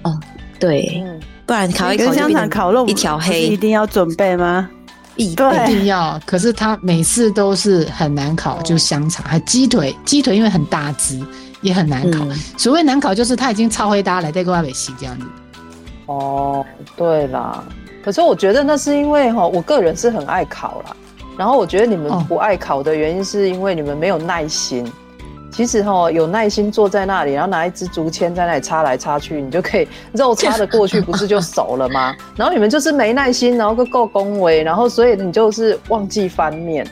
[0.04, 0.20] 哦
[0.60, 4.70] 对，嗯，不然烤一烤香肠烤肉一条黑一定要准备吗？
[5.16, 5.36] 一
[5.68, 6.20] 定要。
[6.26, 11.20] 可是他每次都是很难烤，哦就是香肠，还鸡腿，鸡腿因为很大只，
[11.62, 12.24] 也很难烤。
[12.26, 15.26] 嗯所谓难烤，就是他已经超会搭来在外面洗这样子。
[16.06, 17.64] 哦，对啦，
[18.04, 20.96] 可是我觉得那是因为哈，我个人是很爱烤啦。
[21.40, 24.86] 然后我觉得你们哦不爱烤的原因是因为你们没有耐心。
[25.50, 32.14] 其实哈，有耐心坐在那里，然后拿一支竹签在那里插来插去，你就可以肉插得过去，不是就熟了吗？
[32.36, 36.86] 然后你们就是没耐心，然后ก็够恭维，然后所以你就是忘记翻面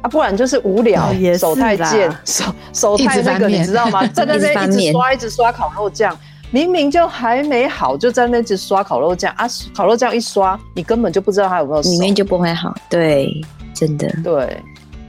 [0.00, 4.06] 啊，不然就是无聊哦，手太贱，手手太那个，你知道吗？
[4.06, 6.16] 在那一直边一直刷，一直刷烤肉酱。
[6.50, 9.46] 明明就还没好，就在那边一直刷烤肉酱啊！
[9.76, 11.90] 烤肉酱一刷，你根本就不知道它有没有熟。
[11.90, 12.74] 里面就不会好。
[12.88, 13.38] 对，
[13.78, 14.08] 真的。
[14.24, 14.62] 对，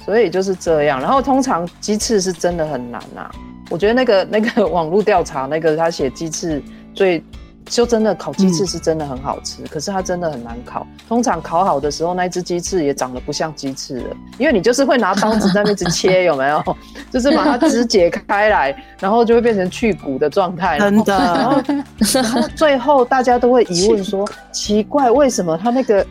[0.05, 0.99] 所以就是这样。
[1.01, 3.32] 然后通常鸡翅是真的很难啊。
[3.69, 6.62] 我觉得那个 那个网络调查那个他写鸡翅
[6.93, 7.23] 最
[7.65, 10.88] 就真的烤鸡翅是真的很好吃，可是它真的很难烤。
[11.08, 16.77] 通常烤好的时候，那一只鸡翅也长得不像鸡翅了，因为你就是会拿刀子在那边一直切，有没有？
[17.13, 20.79] 就是把它肢解开来，然后就会变成去骨的状态。
[20.79, 26.03] 真的，然后最后大家都会疑问说： 奇怪，为什么它那个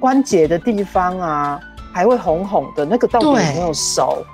[0.00, 1.60] 关节的地方啊
[1.92, 2.84] 还会红红的？
[2.84, 4.24] 那个到底有没有熟？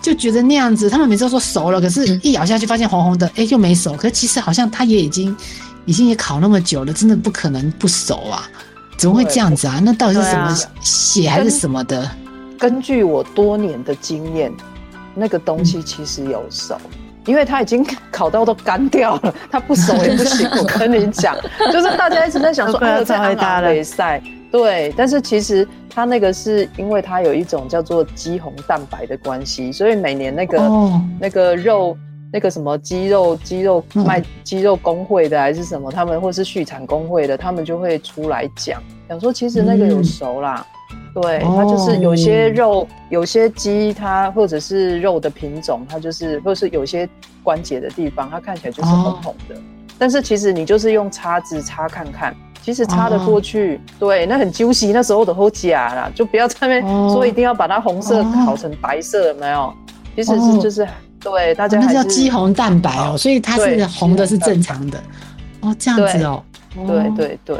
[0.00, 3.94] 就觉得那样子，他们每次都说熟了，可是一咬下去发现红红的，哎、又没熟。
[3.94, 5.36] 可是其实好像它也已经
[5.86, 8.48] 已经也烤那么久了，真的不可能不熟啊！
[8.96, 9.80] 怎么会这样子啊？
[9.82, 12.08] 那到底是什么血还是什么的？
[12.58, 14.52] 根据我多年的经验，
[15.14, 16.76] 那个东西其实有熟。
[17.26, 20.48] 因为它已经烤到都干掉了，它不熟也不行。
[20.56, 21.36] 我跟你讲，
[21.70, 31.96] 就是大家一直在想说，对啊哎呦，在超会搭的昂北赛，对，但是其实它那个是因为它有一种叫做肌红蛋白的关系，所以每年那个、哦，那个肉。
[32.30, 34.04] 那个什么鸡肉鸡肉嗯。
[34.04, 40.04] 卖鸡肉工会的还是什么，他们或是畜产工会的，他们就会出来讲，讲说其实那个有嗯。
[40.04, 40.66] 熟啦，
[41.14, 47.08] 对，哦它就是有些肉，有些鸡它或者是肉的品种，它就是或是有些
[47.42, 49.54] 关节的地方，它看起来就是红红的，
[49.98, 56.80] 但是其实你就是用叉子叉看看，其实擦得过去，对，那很揪心，那时候的好假啦，就不要在那
[57.12, 59.72] 说一定要把它红色哦烤成白色，有没有？
[60.16, 60.88] 其实是哦就是
[61.20, 64.98] 对大家那还是叫肌红蛋白哦，所以它是红的是正常的。
[65.60, 66.42] 哦，这样子哦。
[66.74, 67.56] 对哦对对，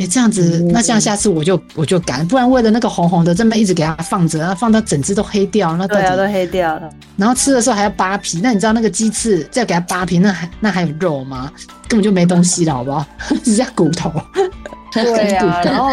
[0.00, 6.88] 哎、这样子，那这样下次我就我就敢，不然为了那个红红的，这么一直给它放着，然后放到整只都黑掉，那到对啊，都，黑掉了。
[7.18, 11.52] 然后吃的时候还要扒皮，那你知道那个鸡翅再给它扒皮，那还那还有肉吗？
[11.86, 13.04] 根本就没东西了，好不好？
[13.44, 14.10] 只剩下骨头。
[14.92, 15.90] 对啊， 然后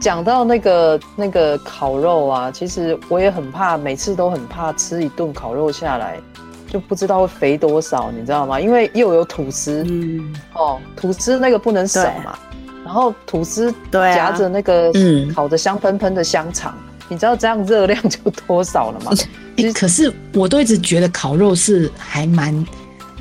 [0.00, 6.20] 讲到那个那个烤肉啊，其实我也很怕，每次都很怕吃一顿烤肉下来，
[6.68, 8.60] 就不知道会肥多少，你知道吗？
[8.60, 12.38] 因为又有吐司、嗯，哦，吐司那个不能少嘛，
[12.84, 16.74] 然后吐司夹着那个嗯烤的香喷喷的香肠，
[17.08, 19.12] 你知道这样热量就多少了吗？
[19.56, 22.66] 哎、可是我都一直觉得烤肉是还蛮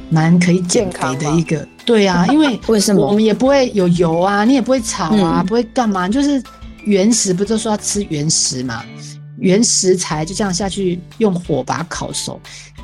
[0.10, 6.44] 蛮可以减肥的一个，对啊，因为 为什么我们也不会有油啊，你也不会炒啊，嗯不会干嘛，就是
[6.84, 8.84] 原食，不就说要吃原食嘛？
[9.38, 12.40] 原食材就这样下去用火把它烤熟，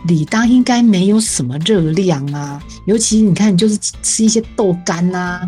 [0.07, 2.61] 理当应该没有什么热量啊。
[2.85, 5.41] 尤其你看，你就是吃吃一些豆干呐、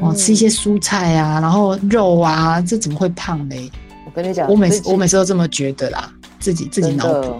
[0.00, 3.70] 哦，嗯吃一些蔬菜啊，然后肉啊，这怎么会胖嘞？
[4.04, 7.36] 我跟你讲，我每次我每次都这么觉得啦，自己自己脑补。，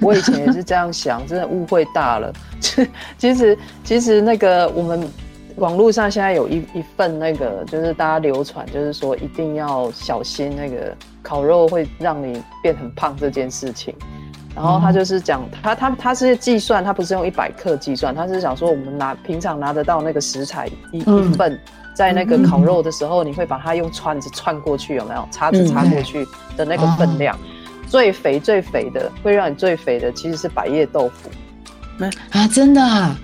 [0.00, 2.32] 我以前也是这样想，真的误会大了。
[3.18, 5.08] 其实其实那个我们
[5.56, 13.94] 网络上现在有一一份那个，就是大家流传，就是说一定要小心那个烤肉会让你变很胖这件事情。
[14.54, 21.56] 然后他就是讲，他他他是计算，他不是用一百克计算，他是想说我们拿平常拿得到那个食材一、嗯一份，
[21.98, 25.28] 在那个烤肉的时候，你会把它用串子串过去，有没有？
[25.32, 26.24] 叉子插过去
[26.56, 27.36] 的那个分量。
[27.88, 31.28] 最肥最肥的，会让你最肥的其实是百叶豆腐，
[32.30, 33.16] 啊，真的啊，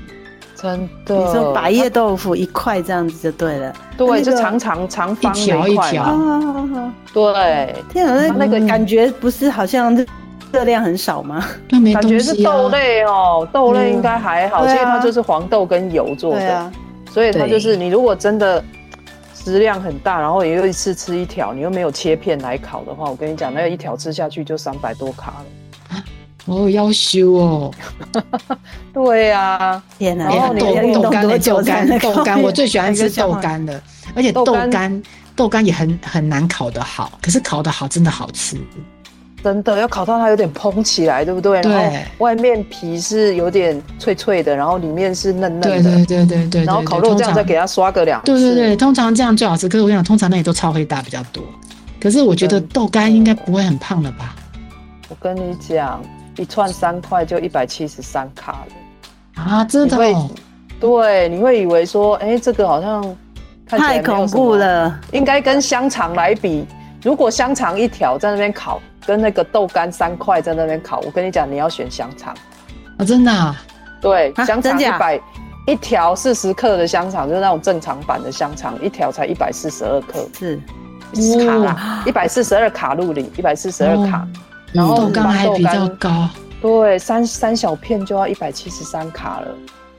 [0.56, 1.14] 真的。
[1.14, 3.72] 你说百叶豆腐一块这样子就对了。
[3.96, 10.04] 对，那个就长长长方的一条一块条嘛啊，对，天啊，那它那个感觉不是好像热
[10.50, 11.44] 热量很少吗？
[11.68, 12.42] 都没感觉是。
[12.42, 16.72] 豆类哦，豆类应该还好，所以它就是黄豆跟油做的，
[17.14, 18.62] 所以它就是你如果真的
[19.32, 26.02] 食量很大，然后也又一次吃一条，你又没有切片来烤的话，我跟你讲，那个一条吃下去就三百多卡了。
[26.46, 27.74] 哦，要修哦。
[28.92, 30.24] 对呀、天哪！
[30.24, 33.80] 然后你豆豆干豆干豆干，我最喜欢吃豆干的，
[34.16, 35.02] 而且豆豆干干
[35.36, 38.56] 豆干也很很难烤得好，可是烤得好真的好吃。
[39.44, 41.60] 真的要烤到它有点蓬起来，对不对？
[41.60, 45.82] 对然后外面皮是有点脆脆的，然后里面是嫩嫩的。
[45.82, 47.24] 对对对对对，然后烤肉酱再。
[47.26, 48.32] 通常给它刷个两次。
[48.32, 49.68] 对对对，通常这样最好吃。
[49.68, 51.44] 可是我跟你讲，通常那里都超会大比较多。
[52.00, 54.34] 可是我觉得豆干应该不会很胖了吧？
[55.10, 56.02] 我跟你讲，
[56.38, 59.42] 一串三块就一百七十三卡了。
[59.42, 59.98] 啊，真的、
[60.80, 63.16] 对，你会以为说，哎，这个好像
[63.66, 64.98] 太恐怖，了。
[65.12, 66.66] 应该跟香肠来比，
[67.04, 72.34] 如果香肠一条在那边烤，跟那个豆干三块在那边烤，我跟你讲，你要选香肠。
[72.96, 73.54] 啊，真的、啊，
[74.00, 75.20] 对，啊香肠一百
[75.66, 80.58] 一条四十克的香肠，就是那种正常版的香肠，一条才一百四十二克是，
[81.46, 84.18] 卡啦，一百四十二卡路里，一百四十二卡。
[84.18, 84.28] 哦
[84.74, 86.28] 然后豆干还比较高
[86.60, 89.48] 对，三三小片就要一百七十三卡了。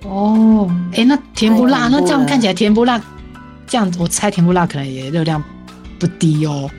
[0.03, 0.69] 哦。
[0.97, 1.87] 哎、那甜不辣？
[1.87, 2.99] 那这样看起来甜不辣，
[3.65, 5.41] 这样我猜甜不辣可能也热量
[5.97, 6.69] 不低哦。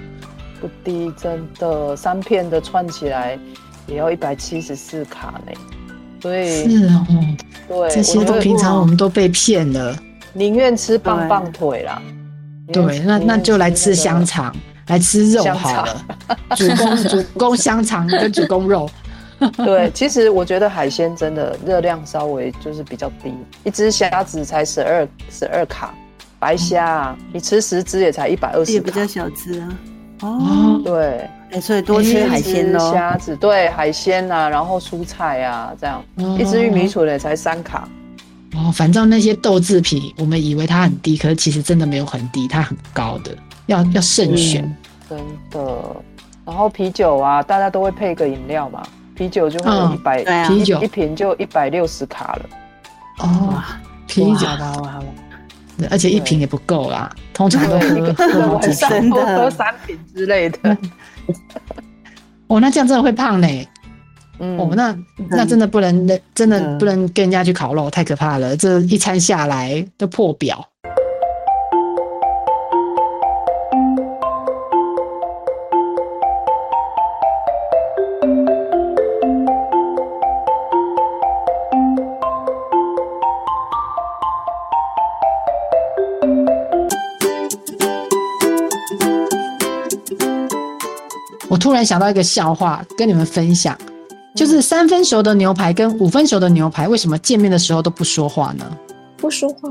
[0.60, 3.38] 不低，真的，三片的串起来
[3.86, 5.52] 也要一百七十四卡呢。
[6.22, 7.06] 所以，是哦，
[7.68, 9.96] 对，这些都平常我们都被骗了。
[10.32, 12.02] 宁愿吃棒棒腿啦。
[12.72, 14.54] 对，那那就来吃香肠。
[14.88, 16.06] 来吃肉好了。
[16.54, 18.88] 主攻主攻香肠跟主攻肉，
[19.58, 25.92] 对，其实我觉得海鲜真的热量稍微就是比较低，一只虾子才十二十二卡，
[26.38, 29.04] 白虾啊，你吃十只也才一百二十卡也比较。
[29.04, 29.68] 小只啊。
[30.20, 32.92] 哦，哦，对，哎，所以多吃海鲜一只喽。
[32.92, 37.88] 虾子对海鲜啊，然后蔬菜啊，这样哦一只玉米笋也才三卡。
[38.54, 44.74] 哦，反正那些豆制品，我们以为它很低，可是其实真的没有很低，它很高的，要要慎选。
[45.08, 45.18] 真
[45.50, 45.60] 的。
[46.44, 48.82] 然后啤酒啊，大家都会配个饮料嘛，
[49.14, 52.46] 啤酒就会有嗯一百、啤酒一瓶就一百六十卡了。
[53.18, 53.62] 哦，
[54.06, 55.06] 啤酒好，吧，好吧，好吧。
[55.78, 59.10] 对而且一瓶也不够啦，通常都喝个喝好几 晚上瓶。
[59.10, 60.76] 多喝三瓶之类的。
[62.46, 63.68] 哦，那这样真的会胖嘞。
[64.38, 64.96] 嗯，哦，那
[65.30, 68.56] 那真的不能，真的嗯不能跟人家去烤肉，太可怕了。
[68.56, 70.66] 这一餐下来都破表。
[91.66, 93.76] 突然想到一个笑话，跟你们分享，
[94.36, 98.64] 就是三分熟的牛排跟五分熟的牛排，为什么见面的时候都不说话呢？
[99.16, 99.68] 不说话，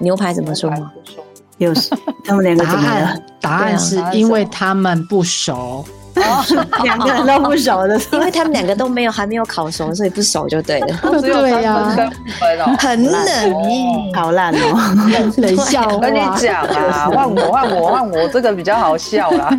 [0.00, 0.92] 牛排怎么说话？
[1.58, 1.72] 有
[2.24, 3.26] 他们两个答怎么了案？
[3.40, 5.84] 答案是因为他们不熟。
[6.84, 10.86] 两个人都不熟的， 因为他们两个都没有还没有烤熟，所以不熟就对了。
[11.20, 12.76] 只有三对呀。
[12.78, 13.24] 很冷
[13.70, 15.32] 耶，好烂哦。
[15.36, 16.36] 冷笑我跟你话。
[16.36, 19.50] 讲啊， 换我换我换我，这个比较好笑啦。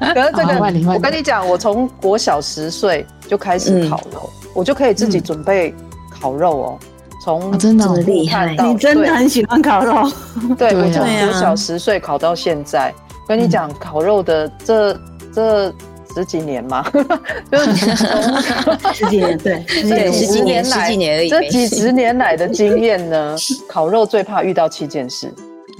[0.00, 5.74] 可是这个，我跟你讲，我从国小十岁就开始烤肉，我就可以自己准备
[6.10, 6.78] 烤肉哦。
[7.22, 10.10] 从哦真的厉害到你真的很喜欢烤肉，
[10.58, 12.92] 对，我从国小十岁烤到现在。
[13.26, 14.92] 跟你讲，烤肉的这
[15.34, 15.74] 这
[16.14, 16.84] 十几年嘛，
[17.50, 21.28] 就是从十几年，对，十 几对，年十几年，十来几年而已。
[21.28, 23.36] 这几十年来的经验呢，
[23.68, 25.32] 烤肉最怕遇到七件事。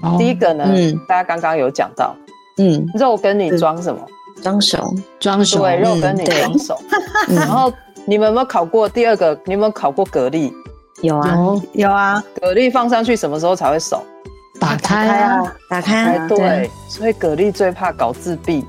[0.03, 2.15] 哦第一个呢，嗯大家刚刚有讲到，
[2.59, 4.01] 嗯，肉跟你装什么？
[4.43, 6.79] 装熟，装熟，对，肉跟你装熟。
[7.29, 7.73] 嗯然后
[8.05, 8.89] 你们有没有烤过？
[8.89, 10.53] 第二个，你有没有烤过蛤蜊？
[11.01, 14.03] 有啊，有有啊，蛤蜊放上去什么时候才会熟？
[14.61, 18.65] 打开开啊，啊，打开哎，啊，对，所以蛤蜊最怕搞自闭。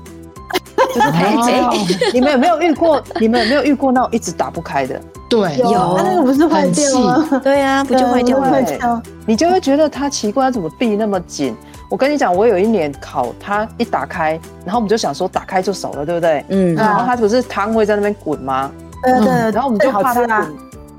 [0.96, 1.72] 就是它一直哦
[2.14, 3.02] 你们有没有遇过？
[3.20, 5.00] 你们有没有遇过那种一直打不开的？
[5.28, 7.40] 对，有它那个不是坏掉吗？
[7.42, 9.02] 对啊，不就坏掉对了？
[9.26, 11.54] 你就会觉得它奇怪，它怎么闭那么紧？
[11.90, 16.44] 我跟你讲，我有一年烤它一打开，然后我们就想说打开就熟了，对不对？
[16.48, 18.70] 嗯，然后它不是汤会在那边滚吗？
[19.02, 20.56] 对啊对啊，然后我们就怕它滚，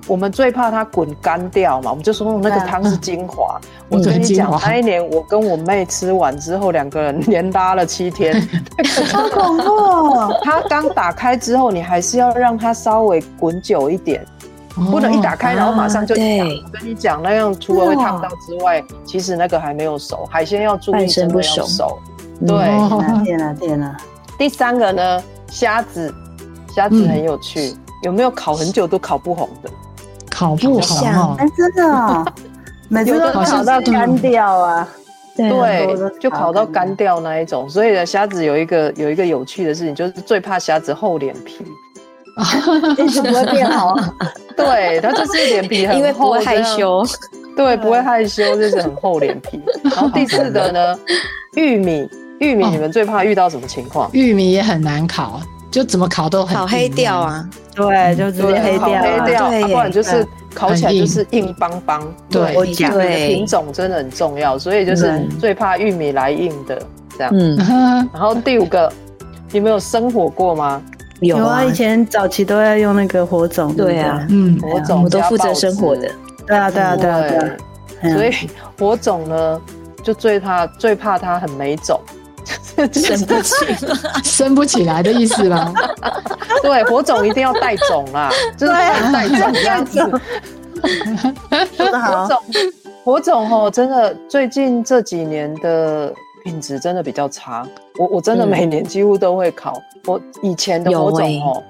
[0.08, 3.60] 我们最怕它滚干掉嘛，我们就说那个汤是精华。
[3.64, 8.36] 嗯我跟你讲那一年我跟我妹吃完之后，两个人连拉了七天。
[9.14, 10.40] 好恐怖哦！
[10.44, 14.26] 它刚打开之后，你还是要让它稍微滚久一点，
[14.92, 16.14] 不能一打开然后马上就。
[16.16, 22.00] 对我跟你讲，那样除了会烫到之外，其实那个还没有熟，海鲜要注意半生真的要不熟
[22.46, 23.96] 对，哦天哪天哪，
[24.38, 26.14] 第三个呢，虾子，
[26.76, 27.74] 虾子很有趣，
[28.04, 29.70] 有没有烤很久都烤不红的？
[30.38, 32.24] 烤不红像哦哎，，真的哦，
[32.90, 34.88] 每次都烤到干掉啊！
[35.36, 35.88] 对
[36.20, 37.68] 就烤到干掉那一种。
[37.68, 41.66] 所以呢，虾子有一个有一个有趣的事情，就是最怕虾子厚脸皮。
[43.04, 44.14] 一直不会变好啊。
[44.56, 47.04] 对，它就是脸皮很厚，因为不会害羞，
[47.56, 49.60] 对，不会害羞，就是很厚脸皮。
[49.86, 50.96] 然后第四个呢，
[51.56, 52.08] 玉米，
[52.40, 54.08] 玉米哦你们最怕遇到什么情况？
[54.14, 57.18] 玉米也很难烤，就怎么烤都很烤黑硬掉。
[57.18, 59.26] 啊，对，就直接黑烤掉啊。
[59.26, 62.02] 黑掉，不然就是烤起来就是硬邦邦。
[62.30, 66.82] 对我讲品种真的很重要，所以就是嗯最怕玉米来硬的
[67.18, 67.32] 这样。
[67.34, 67.56] 嗯，
[68.12, 68.92] 然后第五个，
[69.52, 70.82] 你们有生火过吗？
[71.22, 73.74] 有啊，以前早期都要用那个火种。
[73.76, 76.10] 对啊，嗯，火种我都负责生火的。
[76.46, 78.16] 对啊，对啊，对啊，对啊。
[78.16, 78.32] 所以
[78.78, 79.62] 火种呢，
[80.04, 82.00] 就最怕最怕它很没种，
[82.94, 83.54] 生不起，
[84.24, 85.74] 生不起来的意思啦？
[86.62, 90.00] 对，火种一定要带种啦， 就是带种这样子。
[91.78, 92.38] 火种，
[93.04, 97.68] 火种哦，真的最近这几年的品质真的比较差。
[97.98, 99.82] 我我真的每年几乎都会烤。
[100.06, 101.64] 我以前的火种哦，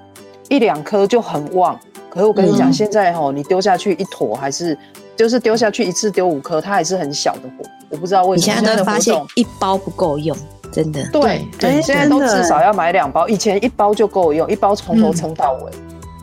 [0.48, 1.78] 一两颗就很旺。
[2.10, 4.76] 可是我跟你讲，现在哦，你丢下去一坨，还是
[5.16, 7.64] 就是丢下去一次丢五颗，它还是很小的火。
[7.90, 8.54] 我不知道为什么。
[8.54, 10.36] 你现在都发现一包不够用，
[10.70, 11.06] 真的。
[11.12, 15.70] 对对，现在都至少要买两包，以前一包就够用，一包从头撑到尾。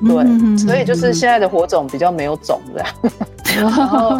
[0.07, 2.83] 对，所以就是现在的火种比较没有种的。
[3.55, 4.19] 然后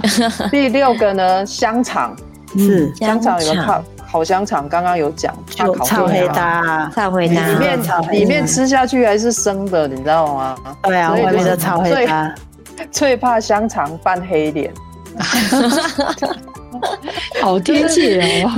[0.50, 2.16] 第六个呢，香肠。
[2.58, 5.36] 是香肠有个烤烤香肠，刚刚有讲，
[5.84, 7.80] 炒黑搭，炒黑搭，里面
[8.14, 10.56] 里面吃下去还是生的，你知道吗？
[10.84, 12.34] 对啊，外面的炒黑搭，
[12.90, 14.74] 最怕香肠扮黑脸，
[17.42, 18.50] 好贴切哦！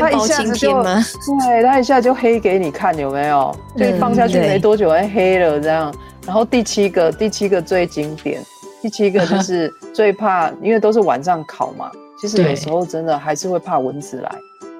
[0.00, 3.54] 他一下子就对，他一下就黑给你看，有没有？
[3.76, 5.94] 就放下去没多久，哎，黑了这样。
[6.26, 8.42] 然后第七个，第七个最经典。
[8.82, 11.90] 第七个就是最怕，因为都是晚上烤嘛。
[12.20, 14.30] 其实有时候真的还是会怕蚊子来。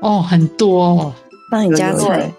[0.01, 1.12] 哦，很多。
[1.51, 2.30] 那你加菜，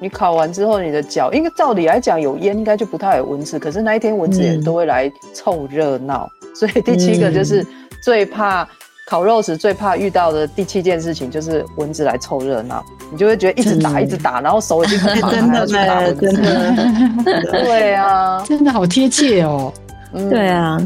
[0.00, 3.58] 你烤完之后，你的脚，应该照理来讲有烟，应该就不太有蚊子。
[3.58, 6.28] 可是那一天蚊子也都会来凑热闹。
[6.54, 7.64] 所以第七个就是
[8.02, 8.66] 最怕
[9.06, 12.84] 烤肉时最怕遇到的第七件事情，就是蚊子来凑热闹。
[13.12, 17.50] 你就会觉得一直打一直打，然后手已经很麻， 还要去打蚊子。
[17.52, 19.72] 对啊，真的好贴切哦。
[20.12, 20.76] 对啊，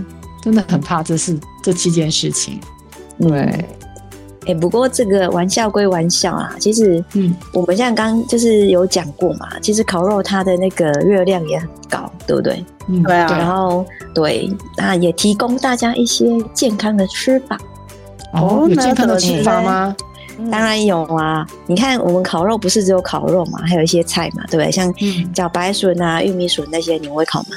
[0.43, 2.61] 真的很怕，这是这七件事情。
[3.19, 3.65] 对，
[4.47, 12.63] 哎，不过这个玩笑归玩笑啊，其实，嗯，我们像刚就是有讲过嘛，其实烤肉它的那个热量也很高，对不对？
[12.89, 13.27] 嗯，对啊。
[13.31, 17.59] 然后，对，那也提供大家一些健康的吃法。
[18.33, 19.95] 哦，有健康的吃法吗？
[20.51, 21.47] 当然有啊！
[21.67, 24.73] 你看，我们烤肉不是只有烤肉嘛，还有一些菜嘛，对不对？
[24.73, 24.91] 像
[25.35, 27.49] 茭白笋啊、玉米笋那些，你会烤吗？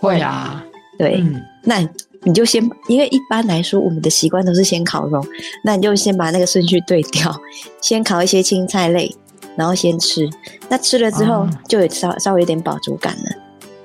[0.00, 0.64] 会啊。
[0.98, 1.22] 对，
[1.62, 1.86] 那
[2.22, 5.22] 你就先，因为一般来说我们的习惯都是先烤肉，
[5.62, 7.34] 那你就先把那个顺序对调，
[7.82, 9.14] 先烤一些青菜类，
[9.56, 10.26] 然后先吃。
[10.70, 13.24] 那吃了之后，就有稍稍微有点饱足感了，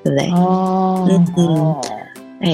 [0.05, 0.29] 对不对？
[0.31, 1.75] 哦，嗯嗯。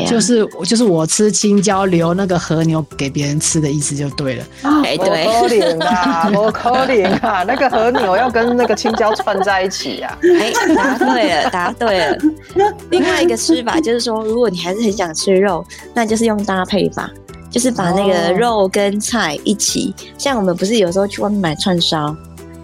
[0.08, 4.44] 就是我就是我吃青椒留那个和牛给别人吃的意思就对了。
[4.84, 10.18] 哎，对，可怜啊， 我可怜啊，那个和牛要跟那个青椒串在一起呀。
[10.22, 12.18] 哎，答对了，答对了。
[12.90, 17.10] 另外一个吃法就是说，如果你还是很想吃肉，那就是用搭配法，
[17.50, 19.96] 就是把那个肉跟菜一起。
[20.18, 22.16] 像我们不是有时候去外面买串烧。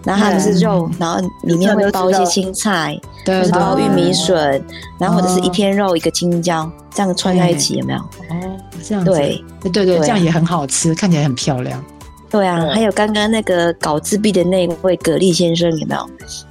[0.03, 4.61] 然后它就是肉，然后里面会包一些青菜，或是包玉米笋，
[4.99, 7.99] 然后或者是一片肉一个青椒，这样串在一起，有没有？
[7.99, 11.83] 哦，这样对，对对，这样也很好吃，看起来很漂亮。
[12.29, 16.09] 对啊，还有刚刚那个搞自闭的那位蛤蜊先生，有没有？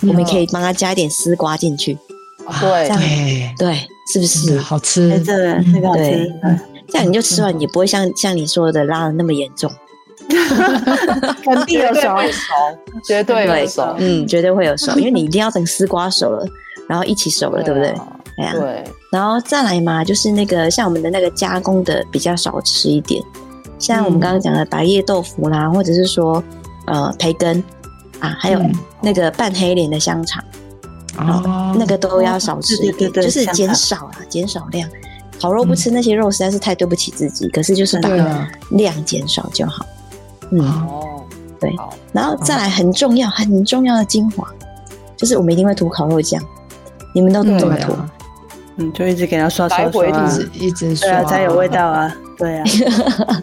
[0.09, 1.98] 我们可以帮他加一点丝瓜进去。
[2.61, 3.74] 对，对，
[4.12, 5.20] 是不是好吃？
[5.20, 6.32] 这个那个好吃。
[6.88, 9.70] 这样你就吃完也不会像像你说的拉的那么严重。
[11.45, 12.16] 肯定有熟，
[13.05, 16.47] 绝对有熟，嗯，绝对会有熟， 因为你一定要等丝瓜熟了，
[16.89, 17.95] 然后一起熟了，对不对？
[18.39, 23.22] 哎呀，对，然后再来嘛，就是那个像我们的那个加工的比较少吃一点，
[23.78, 26.43] 像我们刚刚讲的白叶豆腐啦，或者是说
[26.87, 27.62] 呃培根
[28.20, 28.61] 啊，还有
[29.03, 30.43] 那个半黑脸的香肠，
[31.18, 34.89] 哦，那个都要少吃一点，就是减少啊，减少量。
[35.41, 38.09] 烤肉不吃那些肉实在是太对不起自己，可是就是把
[38.70, 39.85] 量减少就好。
[40.61, 41.24] 哦，
[41.61, 41.74] 对，
[42.12, 44.46] 然后再来很重要、很重要的精华，
[45.16, 46.42] 就是我们一定会涂烤肉酱。
[47.14, 47.92] 你们都怎么涂？
[48.76, 52.14] 嗯，就一直给它刷刷刷，一直一直刷才有味道啊。
[52.38, 52.64] 对啊。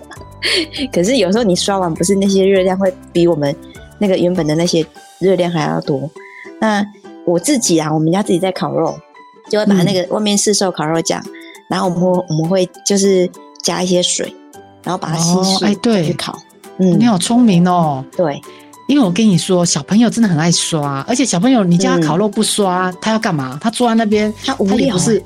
[0.91, 3.55] 可是有时候你刷完，不是那些热量会比我们
[3.99, 4.85] 那个原本的那些
[5.19, 6.09] 热量还要多。
[6.59, 6.83] 那
[7.25, 8.97] 我自己啊，我们家自己在烤肉，
[9.49, 11.23] 就会把那个外面市售烤肉酱，
[11.69, 13.29] 然后我们会我们会就是
[13.61, 14.33] 加一些水，
[14.83, 16.35] 然后把它稀释，哎，对，去烤。
[16.79, 18.03] 嗯，你好聪明哦。
[18.15, 18.41] 对，
[18.87, 23.57] 因为我跟你说，小朋友真的很爱刷，而且小朋友你家烤肉不刷，他要干嘛？
[23.61, 25.21] 他坐在那边，他无聊，不是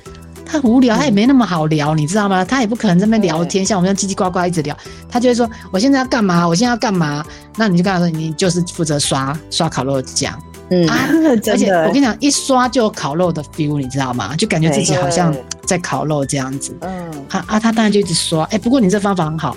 [0.45, 2.43] 他无聊，他也没那么好聊，你知道吗？
[2.43, 4.75] 他也不可能在那边聊天，像我们这样叽叽呱呱一直聊。
[5.09, 6.47] 他就会说：“我现在要干嘛？
[6.47, 7.23] 我现在要干嘛？”
[7.55, 10.33] 那你就跟他说：“你就是负责刷刷烤肉酱。”
[10.71, 11.07] 嗯啊，
[11.51, 14.35] 而且我跟你讲，一刷就有烤肉的 feel，你知道吗？
[14.35, 15.33] 就感觉自己好像
[15.65, 16.75] 在烤肉这样子。
[16.81, 18.43] 嗯，啊啊，他当然就一直刷。
[18.45, 19.55] 哎，不过你这方法很好，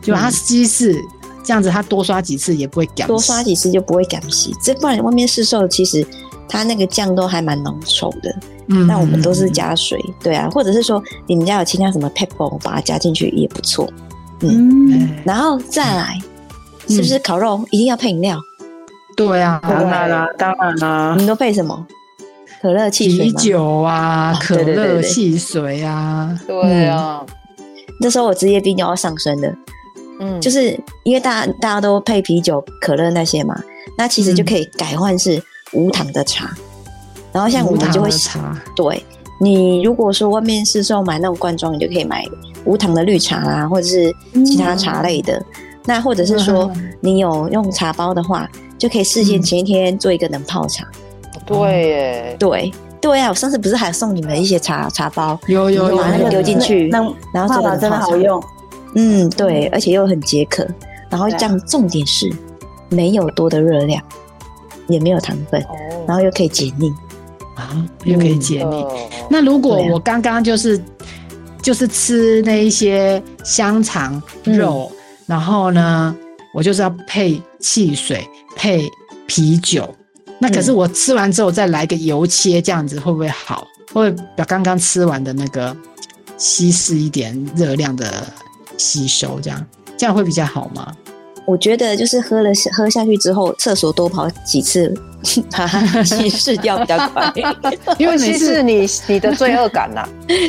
[0.00, 0.98] 就把它稀释。
[1.44, 3.06] 这样子，他多刷几次也不会干。
[3.06, 4.52] 多刷几次就不会干洗。
[4.62, 6.04] 这不然外面市售其实
[6.48, 8.34] 它那个酱都还蛮浓稠的。
[8.68, 13.86] 嗯那我们都是加水，对啊，或者是说你们家有其他什么 pepper，把它加进去也不错。
[14.40, 16.18] 嗯，哎然后再来，
[16.88, 18.38] 嗯是不是烤肉一定要配饮料？
[19.14, 21.86] 对啊，当然啦，当然啦你，们都配什么？
[22.62, 23.26] 可乐、汽水？
[23.26, 27.20] 啤酒啊，哦可乐、汽水啊，对啊，
[28.00, 29.48] 那时候我职业病就要上升了，
[30.20, 33.54] 嗯，就是因为大家大家都配啤酒、可乐那些嘛，
[33.98, 35.42] 那其实就可以改换是
[35.72, 36.54] 无糖的茶。
[37.32, 39.04] 然后像我无糖们就会的茶，对
[39.40, 42.24] 你如果说外面市售买那种罐装，你就可以买
[42.64, 44.14] 无糖的绿茶啦，或者是
[44.46, 45.42] 其他茶类的。
[45.86, 48.48] 那或者是说你有用茶包的话，
[48.78, 50.86] 就可以事先前一天做一个冷泡茶。
[51.44, 57.00] 对耶，对对啊，我上次不是还送你们一些茶茶包，有有有把那个丢进去那
[57.34, 57.98] 然后做个泡法真的。
[57.98, 58.42] 好用，
[58.94, 60.66] 嗯，对，而且又很解渴，
[61.10, 62.30] 然后这样重点是
[62.88, 64.02] 没有多的热量，
[64.88, 66.92] 也没有糖分，哦，然后又可以解腻。
[67.56, 68.82] 啊，又可以解腻。
[68.82, 70.78] 哦那如果我刚刚就是
[71.62, 74.92] 就是吃那一些香肠嗯肉，
[75.26, 76.14] 然后呢，
[76.52, 78.86] 我就是要配汽水配
[79.26, 79.88] 啤酒。
[80.38, 83.66] 那可是嗯我吃完之后再来个油切，这样子会不会好？
[83.92, 85.74] 会把刚刚吃完的那个
[86.36, 88.26] 稀释一点热量的
[88.76, 89.40] 吸收？
[89.40, 89.64] 这样
[89.96, 90.92] 这样会比较好吗？
[91.46, 94.94] 我觉得就是喝了喝下去之后，厕所多跑几次，
[95.50, 97.30] 把 它稀释掉比较快。
[97.98, 100.08] 因为每稀释次你你的罪恶感 呐，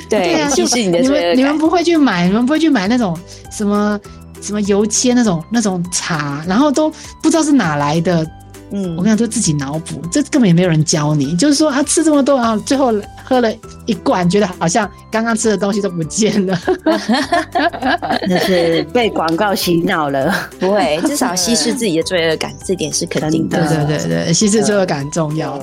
[0.09, 1.28] 对，啊，就稀释你的罪恶感。
[1.30, 3.17] 们你们不会去买，你们不会去买那种
[3.51, 3.99] 什么
[4.41, 6.89] 什么油切那种那种茶，然后都
[7.21, 8.26] 不知道是哪来的。
[8.71, 11.36] 嗯我跟你讲，都自己脑补，这根本也没有人教你。
[11.36, 12.91] 就是说啊，吃这么多啊，最后
[13.26, 13.51] 喝了
[13.88, 16.57] 一罐，觉得好像刚刚吃的东西都不见了。
[18.30, 20.32] 那是被广告洗脑了。
[20.59, 23.86] 不会，至少稀释自己的罪恶感，这点是肯定对的。
[23.86, 25.59] 对对对，稀释罪恶感很重要。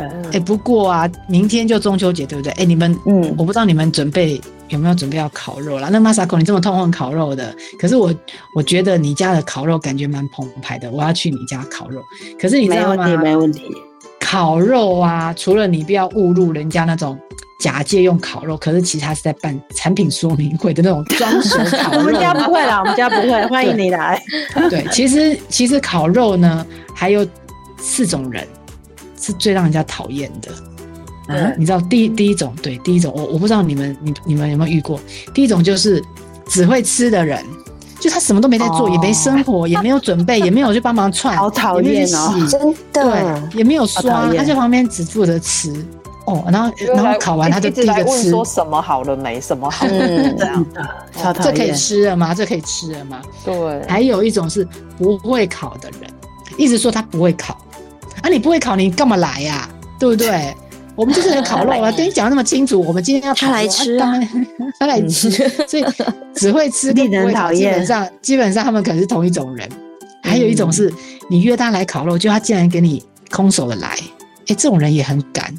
[0.00, 2.52] 嗯哎、不过啊，明天就中秋节，对不对？
[2.52, 5.88] 哎、你们，嗯我不知道你们准备有没有准备要烤肉啦？
[5.90, 8.14] 那 Masako，你这么痛恨烤肉的，可是我
[8.54, 12.00] 我觉得你家的烤肉感觉蛮澎湃的，我要去你家烤肉。
[12.40, 13.08] 可是你知道吗？
[13.08, 13.87] 没问题，没问题。
[14.30, 17.18] 烤肉啊，除了你不要误入人家那种
[17.58, 21.98] 假借用烤肉，可是其实他是在办产品说明会的那种 装熟烤肉。
[22.00, 24.22] 我们家不会啦， 我们家不会，欢迎你来。
[24.68, 27.26] 对，其实其实烤肉呢，还有
[27.78, 28.46] 四种人
[29.18, 31.34] 是最让人家讨厌的。
[31.34, 35.00] 啊，你知道第一第一种，对，第一种我我不知道你们你你们有没有遇过？
[35.32, 36.04] 第一种就是
[36.46, 37.42] 只会吃的人，
[38.00, 45.72] 就他什么都没在做，哦也没生活，也没有准备，也没有去帮忙串，好讨也没有去厌哦洗真的对，也没有好刷，他在旁边只负责吃。
[46.26, 51.72] 哦，然后然后烤完他就第一个吃，问说什么好了没，什么好了这样，的这可以。
[51.72, 52.34] 吃了吗？
[52.34, 53.22] 这可以吃了吗？
[53.42, 54.68] 对，还有一种是
[54.98, 56.10] 不会烤的人，
[56.58, 57.54] 一直说他不会烤，
[58.20, 59.66] 啊，你不会烤，你干嘛来呀、
[59.98, 60.54] 对不对？
[60.98, 64.00] 我们就是来烤肉啊， 跟你讲得那么清楚，我们今天要他来吃啊。
[64.00, 64.28] 当然
[64.80, 65.30] 他来吃，
[65.68, 65.84] 所以
[66.34, 67.72] 只会吃跟不会烤，令人讨厌。
[67.72, 69.68] 基本上基本上他们可能是同一种人。
[70.20, 70.92] 还有一种是
[71.30, 73.96] 你约他来烤肉，就他竟然给你空手的来，
[74.48, 75.54] 哎，这种人也很敢。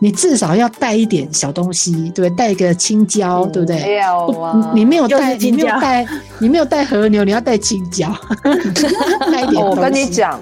[0.00, 2.36] 你至少要带一点小东西，对不对？
[2.36, 3.80] 带一个青椒，对不对？
[3.80, 6.04] 没有啊，你没有带，你没有带，
[6.40, 8.12] 你没有带和牛，你要带青椒，
[9.32, 10.38] 带一点、哦我跟你，讲，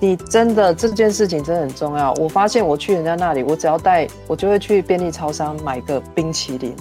[0.00, 2.12] 你真的这件事情真的很重要。
[2.14, 6.74] 我发现我去人家那里，我只要带，我就会去便利超商买个冰淇淋。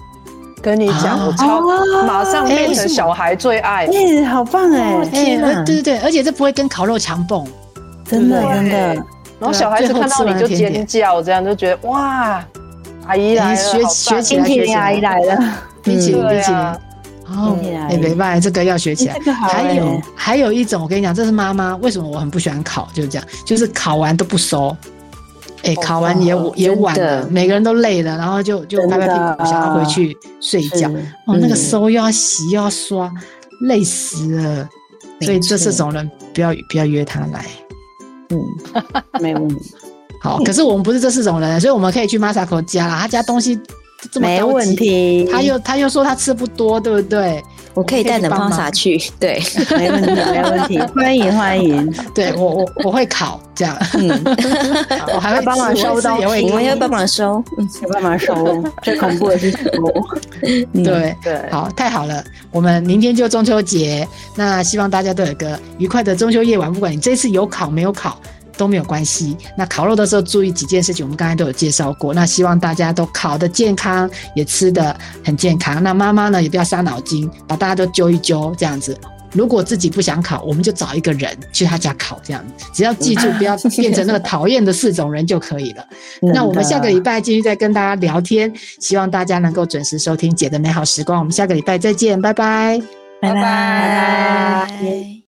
[0.61, 1.25] 跟你讲，啊？
[1.27, 2.03] 我超哦。
[2.05, 3.85] 马上变哎成小孩最爱。
[3.87, 5.01] 哎，好棒哎哦！
[5.03, 5.47] 哎、天哪。
[5.47, 7.45] 呃对对对，而且这不会跟烤肉强蹦，
[8.05, 8.77] 真的真的，
[9.39, 12.43] 然后小孩子看到你就尖叫，这样就觉得哇，
[13.05, 15.37] 阿姨来了，哎学学起来冰淇淋阿姨来了，
[15.81, 16.57] 冰淇淋，冰淇淋。
[16.57, 16.77] 啊，
[17.31, 19.17] 哦哎，姨没办法，这个要学起来。
[19.19, 24.75] 这个好还有哎还有一种，我跟你讲，这是妈妈为什么我很不喜欢考，就是这样，就是考完都不收。
[25.63, 30.87] 哎，哦烤完也哦也晚了，每个人都累了，然后就就拍拍屁股想要回去睡觉。
[31.27, 33.11] 哦，那个嗯收又要洗又要刷，
[33.61, 34.67] 累死了。
[35.21, 37.45] 所以这没错这种人不要不要约他来。
[38.29, 38.39] 嗯，
[39.19, 39.73] 没问题，
[40.21, 42.99] 好，可是我们不是这四种人，所以我们可以去 Masako 家啦。
[43.01, 43.59] 他家东西
[44.11, 45.27] 这么没问，题。
[45.31, 47.43] 他又他又说他吃不多，对不对？
[47.75, 49.41] 我可以带冷泡茶去，对，
[49.77, 51.93] 没问题，没问题，欢迎欢迎。
[52.13, 54.09] 对我我我会烤这样，嗯，
[55.13, 59.59] 我还会帮忙收东西也会我们会帮忙收，嗯有办法收，最恐怖的是收。
[60.73, 61.15] 嗯，对。
[61.23, 62.21] 对，好，太好了！
[62.51, 66.73] 我们明天就中秋节，那希望大家都有个愉快的中秋夜晚。
[66.73, 68.19] 不管你这次有烤没有烤
[68.59, 69.37] 都没有关系。
[69.57, 72.13] 那烤肉的时候注意几件事情，我们刚才都有介绍过。
[72.13, 74.93] 那希望大家都烤的健康，也吃的
[75.23, 75.81] 很健康。
[75.81, 78.99] 那妈妈呢也不要伤脑筋，把大家都揪一揪，这样子
[79.31, 82.65] 如果自己不想烤，我们就找一个人去他家烤，这样子。
[82.73, 85.85] 只要记住不要变成那个讨厌的四种人就可以了。
[86.33, 88.51] 那我们下个礼拜继续再跟大家聊天，
[88.81, 91.17] 希望大家能够准时收听姐的美好时光。
[91.19, 92.81] 我们下个礼拜再见，拜拜，
[93.21, 95.15] 拜拜。